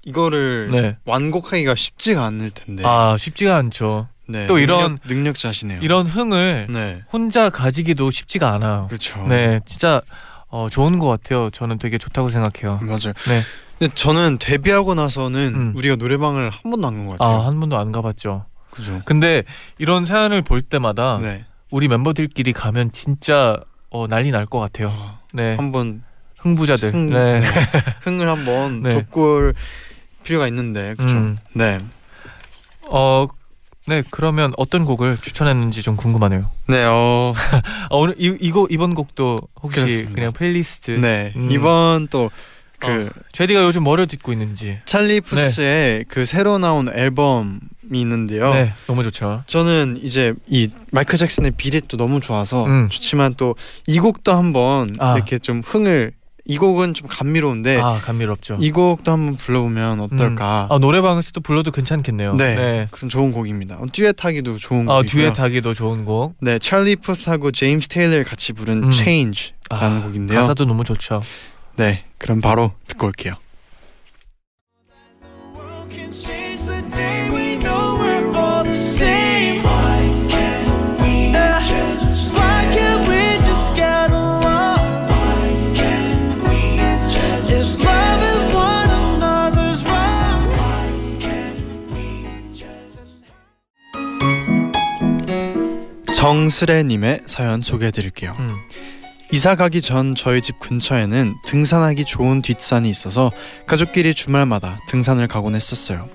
이거를 0.04 0.68
네. 0.70 0.96
완곡하기가 1.04 1.74
쉽지가 1.74 2.24
않을 2.26 2.50
텐데. 2.52 2.82
아 2.86 3.16
쉽지가 3.18 3.56
않죠. 3.56 4.08
네. 4.28 4.46
또 4.46 4.58
이런- 4.58 4.98
능력, 4.98 5.06
능력 5.08 5.38
자시네요. 5.38 5.80
이런 5.82 6.06
흥을 6.06 6.68
네. 6.70 7.02
혼자 7.12 7.50
가지기도 7.50 8.10
쉽지가 8.12 8.52
않아요. 8.54 8.86
그렇죠. 8.88 9.20
네, 9.28 9.58
진짜 9.66 10.00
어, 10.48 10.68
좋은 10.70 10.98
것 11.00 11.08
같아요. 11.08 11.50
저는 11.50 11.78
되게 11.78 11.98
좋다고 11.98 12.30
생각해요. 12.30 12.78
맞아요. 12.82 13.12
네. 13.28 13.42
근데 13.78 13.92
저는 13.94 14.38
데뷔하고 14.38 14.94
나서는 14.94 15.52
음. 15.54 15.72
우리가 15.76 15.96
노래방을 15.96 16.50
한 16.50 16.70
번도 16.70 16.86
안 16.86 16.94
간 16.96 17.06
것 17.06 17.18
같아요. 17.18 17.36
아 17.42 17.46
한 17.46 17.58
번도 17.60 17.76
안 17.76 17.90
가봤죠. 17.92 18.46
그죠. 18.70 19.02
근데 19.04 19.42
이런 19.78 20.04
사연을 20.04 20.42
볼 20.42 20.62
때마다 20.62 21.18
네. 21.20 21.44
우리 21.70 21.88
멤버들끼리 21.88 22.52
가면 22.52 22.92
진짜 22.92 23.58
어, 23.90 24.06
난리 24.06 24.30
날 24.30 24.46
것 24.46 24.60
같아요. 24.60 24.90
아, 24.90 25.18
네, 25.32 25.56
한번 25.56 26.02
흥부자들. 26.46 26.94
흥, 26.94 27.10
네. 27.10 27.40
네. 27.40 27.46
흥을 28.02 28.28
한번 28.28 28.82
네. 28.82 28.90
돋굴 28.90 29.54
필요가 30.22 30.46
있는데 30.48 30.94
그렇죠. 30.96 31.16
음. 31.16 31.38
네. 31.52 31.78
어, 32.88 33.26
네 33.86 34.02
그러면 34.10 34.52
어떤 34.56 34.84
곡을 34.84 35.18
추천했는지 35.20 35.82
좀 35.82 35.96
궁금하네요. 35.96 36.50
네. 36.68 36.84
어. 36.84 37.32
어, 37.90 37.98
오늘 37.98 38.14
이, 38.18 38.36
이거 38.40 38.66
이번 38.70 38.94
곡도 38.94 39.36
혹시 39.62 39.76
그렇습니다. 39.80 40.12
그냥 40.14 40.32
플레이리스트 40.32 40.90
네. 40.92 41.32
음. 41.36 41.48
이번 41.50 42.08
또그 42.08 43.10
제디가 43.32 43.62
요즘 43.62 43.82
뭐를 43.84 44.06
듣고 44.06 44.32
있는지 44.32 44.80
찰리 44.86 45.20
푸스의 45.20 46.04
그 46.08 46.26
새로 46.26 46.58
나온 46.58 46.88
앨범이 46.92 47.60
있는데요. 47.92 48.52
네 48.52 48.72
너무 48.88 49.04
좋죠. 49.04 49.44
저는 49.46 50.00
이제 50.02 50.34
이 50.48 50.68
마이클 50.90 51.16
잭슨의 51.18 51.52
비릿도 51.52 51.96
너무 51.96 52.20
좋아서 52.20 52.64
음. 52.66 52.88
좋지만 52.90 53.34
또 53.34 53.54
이 53.86 54.00
곡도 54.00 54.32
한번 54.32 54.96
아. 54.98 55.14
이렇게 55.14 55.38
좀 55.38 55.62
흥을 55.64 56.12
이 56.48 56.58
곡은 56.58 56.94
좀 56.94 57.08
감미로운데 57.08 57.80
아 57.80 57.98
감미롭죠. 58.00 58.58
이 58.60 58.70
곡도 58.70 59.10
한번 59.10 59.36
불러보면 59.36 60.00
어떨까? 60.00 60.68
아 60.70 60.78
노래방에서도 60.78 61.40
불러도 61.40 61.72
괜찮겠네요. 61.72 62.36
네, 62.36 62.86
그럼 62.90 63.08
좋은 63.08 63.32
곡입니다. 63.32 63.76
어, 63.76 63.86
듀엣하기도 63.92 64.58
좋은 64.58 64.88
어, 64.88 64.98
곡이고요. 64.98 65.32
듀엣하기도 65.32 65.74
좋은 65.74 66.04
곡. 66.04 66.36
네, 66.40 66.58
찰리 66.58 66.94
푸스하고 66.96 67.50
제임스 67.50 67.88
테일러 67.88 68.22
같이 68.24 68.52
부른 68.52 68.84
음. 68.84 68.92
Change라는 68.92 69.98
아, 69.98 70.02
곡인데요. 70.02 70.40
가사도 70.40 70.64
너무 70.64 70.84
좋죠. 70.84 71.20
네, 71.76 72.04
그럼 72.18 72.40
바로 72.40 72.72
듣고 72.86 73.06
올게요. 73.06 73.34
정스레님의 96.26 97.20
사연 97.26 97.62
소개해드릴게요. 97.62 98.34
음. 98.40 98.56
이사 99.30 99.54
가기 99.54 99.80
전 99.80 100.16
저희 100.16 100.42
집 100.42 100.58
근처에는 100.58 101.34
등산하기 101.44 102.04
좋은 102.04 102.42
뒷산이 102.42 102.90
있어서 102.90 103.30
가족끼리 103.68 104.12
주말마다 104.12 104.80
등산을 104.88 105.28
가곤 105.28 105.54
했었어요. 105.54 106.08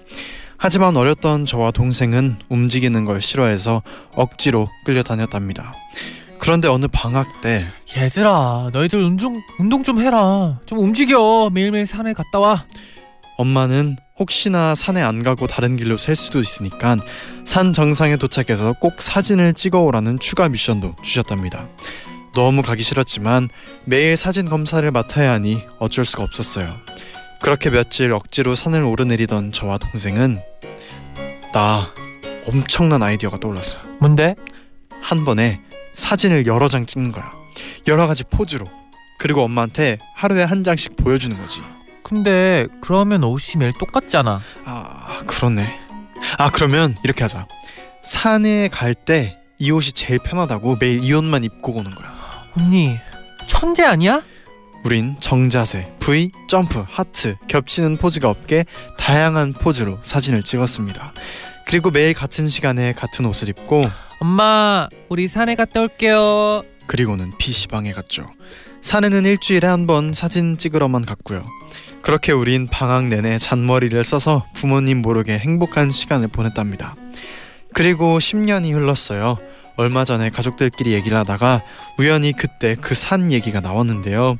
하지만 0.58 0.97
어렸던 0.97 1.45
저와 1.45 1.71
동생은 1.71 2.39
움직이는 2.50 3.06
걸 3.06 3.21
싫어해서 3.21 3.84
억지로 4.13 4.67
끌려다녔답니다. 4.84 5.74
그런데 6.39 6.67
어느 6.67 6.88
방학 6.91 7.39
때 7.39 7.67
얘들아, 7.95 8.71
너희들 8.74 9.00
운동 9.00 9.41
운동 9.60 9.82
좀 9.82 10.02
해라. 10.02 10.60
좀 10.65 10.80
움직여. 10.80 11.50
매일매일 11.54 11.86
산에 11.86 12.12
갔다 12.12 12.39
와. 12.39 12.65
엄마는 13.38 13.98
혹시나 14.20 14.76
산에 14.76 15.02
안 15.02 15.24
가고 15.24 15.48
다른 15.48 15.76
길로 15.76 15.98
셀 15.98 16.15
수도 16.15 16.39
있으니까 16.39 16.98
산 17.46 17.74
정상에 17.74 18.17
도착해서 18.17 18.74
꼭 18.80 19.02
사진을 19.02 19.54
찍어오라는 19.54 20.20
추가 20.20 20.48
미션도 20.48 20.96
주셨답니다. 21.02 21.67
너무 22.34 22.62
가기 22.62 22.84
싫었지만 22.84 23.50
매일 23.86 24.15
사진 24.15 24.48
검사를 24.48 24.89
맡아야 24.89 25.32
하니 25.32 25.63
어쩔 25.80 26.06
수가 26.06 26.24
없었어요. 26.24 26.78
그렇게 27.41 27.70
며칠 27.70 28.13
억지로 28.13 28.56
산을 28.56 28.84
오르내리던 28.84 29.52
저와 29.52 29.80
동생은 29.80 30.39
나 31.54 31.94
엄청난 32.46 33.04
아이디어가 33.04 33.39
떠올랐어요. 33.39 33.82
뭔데? 34.00 34.36
한 35.02 35.26
번에 35.26 35.60
사진을 35.94 36.46
여러 36.46 36.70
장 36.70 36.86
찍는 36.86 37.12
거야. 37.12 37.34
여러 37.88 38.08
가지 38.08 38.24
포즈로. 38.24 38.67
그리고 39.17 39.44
엄마한테 39.44 39.98
하루에 40.15 40.44
한 40.44 40.63
장씩 40.63 40.96
보여주는 40.96 41.36
거지. 41.38 41.62
근데 42.03 42.67
그러면 42.81 43.23
옷이 43.23 43.57
매일 43.57 43.73
똑같잖아. 43.79 44.41
아 44.65 45.21
그렇네. 45.27 45.79
아 46.37 46.49
그러면 46.49 46.95
이렇게 47.03 47.23
하자. 47.23 47.47
산에 48.03 48.67
갈 48.69 48.93
때 48.95 49.37
이 49.59 49.69
옷이 49.69 49.91
제일 49.91 50.17
편하다고 50.17 50.77
매일 50.79 51.03
이 51.03 51.13
옷만 51.13 51.43
입고 51.43 51.73
오는 51.73 51.93
거야. 51.93 52.11
언니, 52.57 52.97
천재 53.45 53.83
아니야? 53.83 54.23
우린 54.83 55.15
정자세, 55.19 55.93
V, 55.99 56.31
점프, 56.49 56.83
하트, 56.89 57.35
겹치는 57.47 57.97
포즈가 57.97 58.27
없게 58.31 58.65
다양한 58.97 59.53
포즈로 59.53 59.99
사진을 60.01 60.41
찍었습니다. 60.41 61.13
그리고 61.67 61.91
매일 61.91 62.15
같은 62.15 62.47
시간에 62.47 62.91
같은 62.93 63.23
옷을 63.27 63.49
입고 63.49 63.85
엄마, 64.19 64.89
우리 65.09 65.27
산에 65.27 65.53
갔다 65.53 65.81
올게요. 65.81 66.63
그리고는 66.87 67.37
PC방에 67.37 67.91
갔죠. 67.91 68.31
산에는 68.81 69.25
일주일에 69.25 69.67
한 69.67 69.85
번 69.85 70.11
사진 70.15 70.57
찍으러만 70.57 71.05
갔고요. 71.05 71.45
그렇게 72.01 72.31
우린 72.31 72.67
방학 72.67 73.05
내내 73.07 73.37
잔머리를 73.37 74.03
써서 74.03 74.45
부모님 74.53 75.01
모르게 75.01 75.37
행복한 75.37 75.89
시간을 75.89 76.27
보냈답니다. 76.29 76.95
그리고 77.73 78.17
10년이 78.17 78.73
흘렀어요. 78.73 79.37
얼마 79.77 80.03
전에 80.03 80.29
가족들끼리 80.29 80.93
얘기를 80.93 81.17
하다가 81.17 81.61
우연히 81.97 82.33
그때 82.33 82.75
그 82.75 82.93
산 82.95 83.31
얘기가 83.31 83.61
나왔는데요. 83.61 84.37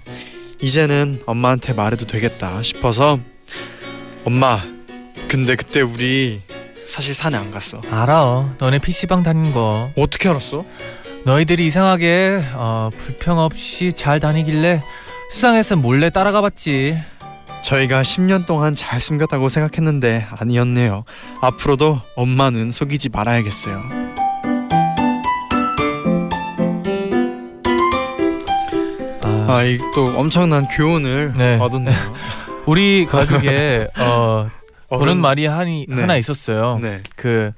이제는 0.62 1.22
엄마한테 1.26 1.74
말해도 1.74 2.06
되겠다 2.08 2.62
싶어서 2.62 3.20
엄마 4.26 4.60
근데 5.28 5.56
그때 5.56 5.82
우리 5.82 6.42
사실 6.86 7.14
산에 7.14 7.38
안 7.38 7.52
갔어 7.52 7.82
알아. 7.90 8.56
너네 8.60 8.80
PC방 8.80 9.24
다닌 9.24 9.54
거. 9.54 9.92
어떻게 9.96 10.30
알았어? 10.30 10.66
너희들이 11.26 11.66
이상하게 11.68 12.44
어, 12.54 12.90
불평 12.98 13.38
없이 13.40 13.94
잘 13.94 14.20
다니길래 14.20 14.82
수상해서 15.32 15.76
몰래 15.78 16.10
따라가 16.10 16.42
봤지. 16.42 16.98
저희가 17.62 18.02
10년 18.02 18.46
동안 18.46 18.76
잘 18.76 19.00
숨겼다고 19.00 19.50
생각했는데 19.50 20.28
아니었네요 20.32 21.04
앞으로도 21.42 22.02
엄마는 22.16 22.72
속이지 22.72 23.10
말아야겠어요 23.10 23.82
아, 29.22 29.46
아 29.50 29.64
이 29.66 29.78
또 29.94 30.06
엄청난 30.18 30.68
교훈을 30.68 31.34
네. 31.38 31.58
얻었네요 31.60 31.96
우리 32.66 33.06
가족에 33.06 33.88
어, 34.00 34.50
그런 35.00 35.18
말이 35.20 35.46
하니, 35.46 35.86
네. 35.90 36.02
하나 36.02 36.16
있었어요. 36.18 36.78
네, 36.82 37.02
그, 37.16 37.52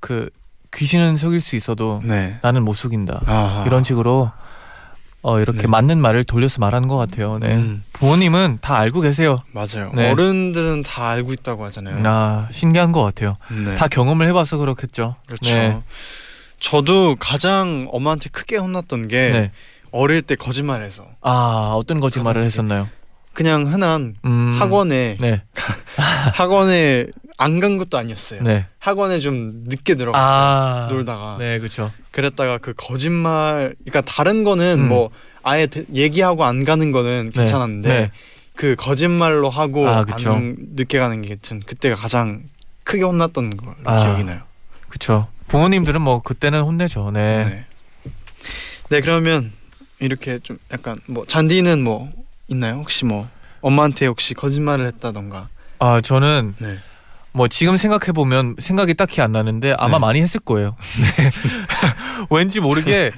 그 0.00 0.28
귀신은 0.74 1.16
속일 1.16 1.40
수 1.40 1.56
있어도 1.56 2.02
네. 2.04 2.36
나는 2.42 2.62
못 2.62 2.74
속인다. 2.74 3.22
아, 3.26 3.64
이런 3.66 3.84
식으로 3.84 4.30
어, 5.24 5.40
이렇게 5.40 5.62
네. 5.62 5.66
맞는 5.68 5.98
말을 5.98 6.24
돌려서 6.24 6.60
말하는 6.60 6.86
것 6.86 6.98
같아요. 6.98 7.38
네. 7.38 7.54
음, 7.54 7.82
부모님은 7.94 8.58
다 8.60 8.76
알고 8.76 9.00
계세요. 9.00 9.38
맞아요. 9.52 9.90
네. 9.94 10.10
어른들은 10.10 10.82
다 10.82 11.08
알고 11.08 11.32
있다고 11.32 11.64
하잖아요. 11.64 11.96
아 12.04 12.46
신기한 12.50 12.92
것 12.92 13.02
같아요. 13.02 13.38
네. 13.50 13.74
다 13.74 13.88
경험을 13.88 14.28
해봐서 14.28 14.58
그렇겠죠. 14.58 15.16
그렇죠. 15.26 15.50
네. 15.50 15.80
저도 16.60 17.16
가장 17.18 17.88
엄마한테 17.90 18.28
크게 18.28 18.58
혼났던 18.58 19.08
게 19.08 19.30
네. 19.30 19.50
어릴 19.92 20.20
때 20.20 20.34
거짓말해서 20.34 21.06
아 21.22 21.72
어떤 21.74 22.00
거짓말을 22.00 22.42
했었나요? 22.42 22.88
그냥 23.32 23.72
흔한 23.72 24.16
음, 24.26 24.58
학원에 24.60 25.16
네. 25.20 25.42
학원에 26.34 27.06
안 27.44 27.60
간 27.60 27.76
것도 27.78 27.98
아니었어요. 27.98 28.42
네. 28.42 28.66
학원에 28.78 29.20
좀 29.20 29.64
늦게 29.66 29.94
들어갔어요. 29.96 30.42
아 30.42 30.88
놀다가 30.90 31.36
네 31.38 31.58
그렇죠. 31.58 31.92
그랬다가 32.10 32.58
그 32.58 32.72
거짓말 32.76 33.74
그러니까 33.84 34.00
다른 34.00 34.44
거는 34.44 34.80
음. 34.80 34.88
뭐 34.88 35.10
아예 35.42 35.66
대- 35.66 35.84
얘기하고 35.92 36.44
안 36.44 36.64
가는 36.64 36.90
거는 36.90 37.30
네. 37.34 37.38
괜찮았는데 37.38 37.88
네. 37.88 38.10
그 38.56 38.76
거짓말로 38.78 39.50
하고 39.50 39.86
아. 39.88 40.04
안 40.26 40.56
늦게 40.74 40.98
가는 40.98 41.20
게전 41.22 41.60
그때가 41.60 41.96
가장 41.96 42.44
크게 42.84 43.02
혼났던 43.04 43.56
걸로 43.58 43.74
아. 43.84 44.02
기억이 44.02 44.24
나요. 44.24 44.40
그렇죠. 44.88 45.28
부모님들은 45.48 46.00
뭐 46.00 46.22
그때는 46.22 46.62
혼내죠. 46.62 47.10
네. 47.10 47.44
네. 47.44 47.64
네 48.88 49.00
그러면 49.00 49.52
이렇게 50.00 50.38
좀 50.38 50.58
약간 50.72 50.98
뭐 51.06 51.26
잔디는 51.26 51.82
뭐 51.84 52.10
있나요? 52.48 52.76
혹시 52.76 53.04
뭐 53.04 53.28
엄마한테 53.60 54.06
혹시 54.06 54.34
거짓말을 54.34 54.86
했다던가. 54.86 55.48
아 55.78 56.00
저는 56.00 56.54
네. 56.58 56.76
뭐 57.34 57.48
지금 57.48 57.76
생각해 57.76 58.12
보면 58.12 58.54
생각이 58.58 58.94
딱히 58.94 59.20
안 59.20 59.32
나는데 59.32 59.74
아마 59.76 59.98
네. 59.98 59.98
많이 59.98 60.22
했을 60.22 60.38
거예요. 60.40 60.76
네. 61.18 61.30
왠지 62.30 62.60
모르게 62.60 63.10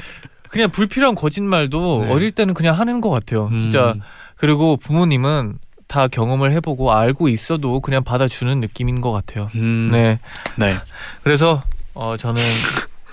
그냥 0.49 0.71
불필요한 0.71 1.15
거짓말도 1.15 2.05
네. 2.07 2.13
어릴 2.13 2.31
때는 2.33 2.55
그냥 2.55 2.79
하는 2.79 3.03
것 3.03 3.11
같아요. 3.11 3.51
진짜 3.51 3.93
음, 3.93 4.01
그리고 4.37 4.79
부모님은 4.79 5.59
다 5.87 6.09
경험을 6.09 6.53
해보고 6.53 6.93
알고 6.93 7.29
있어도 7.29 7.81
그냥 7.81 8.03
받아주는 8.03 8.59
느낌인 8.59 9.03
것 9.03 9.13
같아요. 9.13 9.51
음, 9.55 9.91
네. 9.93 10.19
네. 10.57 10.77
그래서 11.23 11.63
어 11.93 12.17
저는 12.17 12.41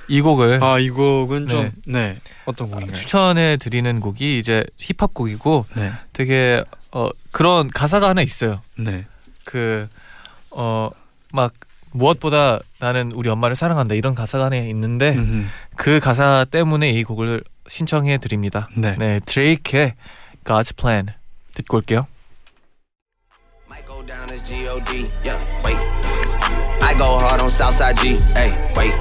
이 0.08 0.22
곡을 0.22 0.63
아이 0.63 0.89
곡은 0.89 1.46
네. 1.46 1.50
좀 1.50 1.72
네. 1.86 2.16
어떤 2.46 2.70
곡인가요? 2.70 2.94
추천해 2.94 3.58
드리는 3.58 4.00
곡이 4.00 4.39
이제 4.39 4.63
힙합 4.78 5.13
곡이고 5.13 5.66
네. 5.76 5.92
되게 6.13 6.63
어 6.94 7.10
그런 7.32 7.68
가사가 7.68 8.08
하나 8.08 8.22
있어요. 8.22 8.62
네. 8.78 9.06
그 9.44 9.89
어막 10.54 11.54
무엇보다 11.92 12.60
나는 12.80 13.12
우리 13.12 13.30
엄마를 13.30 13.56
사랑한다 13.56 13.96
이런 13.96 14.16
가사가 14.16 14.46
하나 14.46 14.58
있는데 14.58 15.12
음, 15.12 15.50
그 15.76 16.00
가사 16.00 16.46
때문에 16.50 16.89
이 16.89 17.04
곡을 17.04 17.44
신청해 17.68 18.18
드립니다. 18.18 18.68
네. 18.76 18.96
네, 18.98 19.20
드레이크의 19.26 19.94
God's 20.44 20.76
Plan 20.76 21.08
듣고 21.54 21.78
올게요. 21.78 22.08
Might 23.70 23.86
go 23.88 24.04
down 24.06 24.30
as 24.32 24.44
G-O-D, 24.44 25.10
yeah, 25.24 25.39
wait. 25.63 25.78
I 26.82 26.96
go 26.98 27.18
hard 27.18 27.42
on 27.42 27.50
Southside 27.50 27.98
G, 27.98 28.18
hey, 28.36 28.52
wait. 28.76 28.94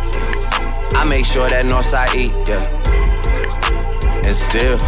I 0.94 1.04
make 1.06 1.24
sure 1.24 1.48
that 1.48 1.66
Northside 1.66 2.14
E, 2.14 2.30
yeah. 2.46 2.62
And 4.24 4.36
still, 4.36 4.78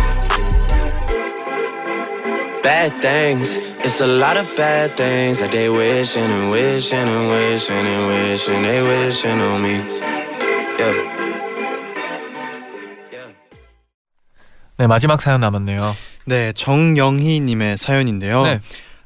bad 2.65 2.91
things. 3.01 3.59
It's 3.85 4.01
a 4.01 4.07
lot 4.09 4.37
of 4.41 4.49
bad 4.57 4.97
things 4.97 5.39
that 5.39 5.51
they 5.53 5.69
wishing 5.69 6.25
and 6.25 6.51
wishing 6.51 6.99
and 7.07 7.29
wishing 7.31 7.77
and 7.87 8.09
wishing 8.09 8.63
they 8.63 8.81
wishing 8.83 9.39
on 9.41 9.61
me, 9.63 9.75
yeah. 10.81 10.95
Yeah. 13.13 13.35
네, 14.79 14.87
마지막 14.87 15.21
사연 15.21 15.41
남았네요. 15.41 15.95
네, 16.27 16.53
정영희 16.55 17.41
님의 17.41 17.77
사연인데요. 17.77 18.43
네. 18.45 18.61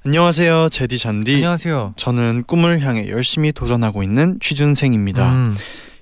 안녕하세요. 0.06 0.68
제디 0.70 0.96
잔디. 0.98 1.34
안녕하세요. 1.34 1.92
저는 1.96 2.44
꿈을 2.46 2.80
향해 2.80 3.08
열심히 3.10 3.52
도전하고 3.52 4.02
있는 4.04 4.38
취준생입니다. 4.40 5.28
음, 5.32 5.56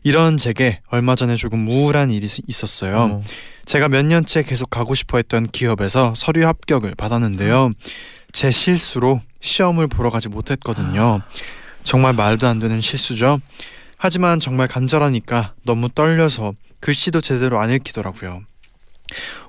이런 0.04 0.36
제게 0.36 0.80
얼마 0.90 1.16
전에 1.16 1.34
조금 1.36 1.66
우울한 1.66 2.10
일이 2.10 2.26
있- 2.26 2.44
있었어요. 2.46 2.96
어, 2.98 3.22
제가 3.66 3.88
몇 3.88 4.06
년째 4.06 4.44
계속 4.44 4.70
가고 4.70 4.94
싶어 4.94 5.18
했던 5.18 5.46
기업에서 5.46 6.14
서류 6.16 6.46
합격을 6.46 6.94
받았는데요. 6.94 7.72
제 8.32 8.50
실수로 8.50 9.20
시험을 9.40 9.88
보러 9.88 10.08
가지 10.08 10.28
못했거든요. 10.28 11.20
정말 11.82 12.14
말도 12.14 12.46
안 12.46 12.58
되는 12.58 12.80
실수죠. 12.80 13.40
하지만 13.96 14.40
정말 14.40 14.68
간절하니까 14.68 15.54
너무 15.64 15.88
떨려서 15.88 16.54
글씨도 16.80 17.20
제대로 17.20 17.58
안 17.58 17.70
읽히더라고요. 17.70 18.42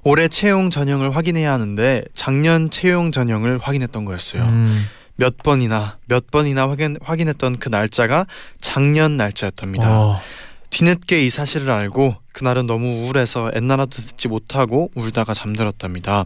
올해 0.04 0.28
채용 0.28 0.70
전형을 0.70 1.16
확인해야 1.16 1.52
하는데 1.54 2.04
작년 2.14 2.70
채용 2.70 3.12
전형을 3.12 3.60
확인했던 3.60 4.06
거였어요. 4.06 4.44
음, 4.44 4.88
몇 5.16 5.38
번이나 5.38 5.98
몇 6.06 6.32
번이나 6.32 6.70
확인 6.70 6.98
확인했던 7.02 7.58
그 7.58 7.70
날짜가 7.70 8.26
작년 8.62 9.18
날짜였답니다. 9.18 9.92
어, 9.92 10.22
뒤늦게 10.70 11.26
이 11.26 11.30
사실을 11.30 11.70
알고 11.70 12.16
그날은 12.34 12.68
너무 12.68 13.04
우울해서 13.04 13.52
엔나나도 13.54 13.92
듣지 13.92 14.28
못하고 14.28 14.92
울다가 14.96 15.34
잠들었답니다. 15.34 16.26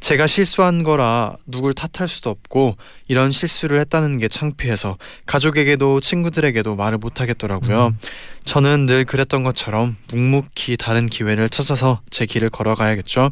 제가 0.00 0.26
실수한 0.26 0.82
거라 0.82 1.36
누굴 1.46 1.74
탓할 1.74 2.08
수도 2.08 2.30
없고 2.30 2.76
이런 3.08 3.32
실수를 3.32 3.78
했다는 3.80 4.18
게 4.18 4.28
창피해서 4.28 4.96
가족에게도 5.26 6.00
친구들에게도 6.00 6.74
말을 6.76 6.98
못 6.98 7.20
하겠더라고요. 7.20 7.88
음. 7.88 7.98
저는 8.44 8.86
늘 8.86 9.04
그랬던 9.04 9.42
것처럼 9.42 9.96
묵묵히 10.08 10.76
다른 10.78 11.06
기회를 11.06 11.48
찾아서 11.48 12.00
제 12.08 12.24
길을 12.24 12.48
걸어가야겠죠. 12.48 13.30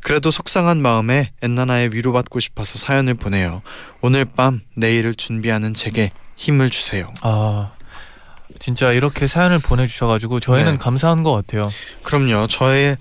그래도 0.00 0.30
속상한 0.30 0.82
마음에 0.82 1.30
엔나나의 1.40 1.90
위로받고 1.94 2.40
싶어서 2.40 2.78
사연을 2.78 3.14
보내요. 3.14 3.62
오늘 4.00 4.24
밤 4.24 4.60
내일을 4.74 5.14
준비하는 5.14 5.72
제게 5.72 6.10
힘을 6.36 6.68
주세요. 6.68 7.12
아 7.22 7.72
진짜 8.58 8.92
이렇게 8.92 9.26
사연을 9.26 9.58
보내주셔가지고 9.58 10.40
저희는 10.40 10.72
네. 10.72 10.78
감사한 10.78 11.22
것 11.22 11.32
같아요. 11.32 11.70
그럼요. 12.02 12.46
저의 12.46 12.96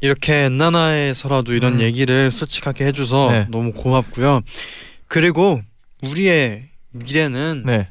이렇게 0.00 0.44
엔나나에서라도 0.44 1.54
이런 1.54 1.74
음. 1.74 1.80
얘기를 1.80 2.30
솔직하게 2.30 2.86
해줘서 2.86 3.30
네. 3.32 3.46
너무 3.50 3.72
고맙고요. 3.72 4.42
그리고 5.08 5.60
우리의 6.02 6.68
미래는 6.92 7.64
네, 7.66 7.88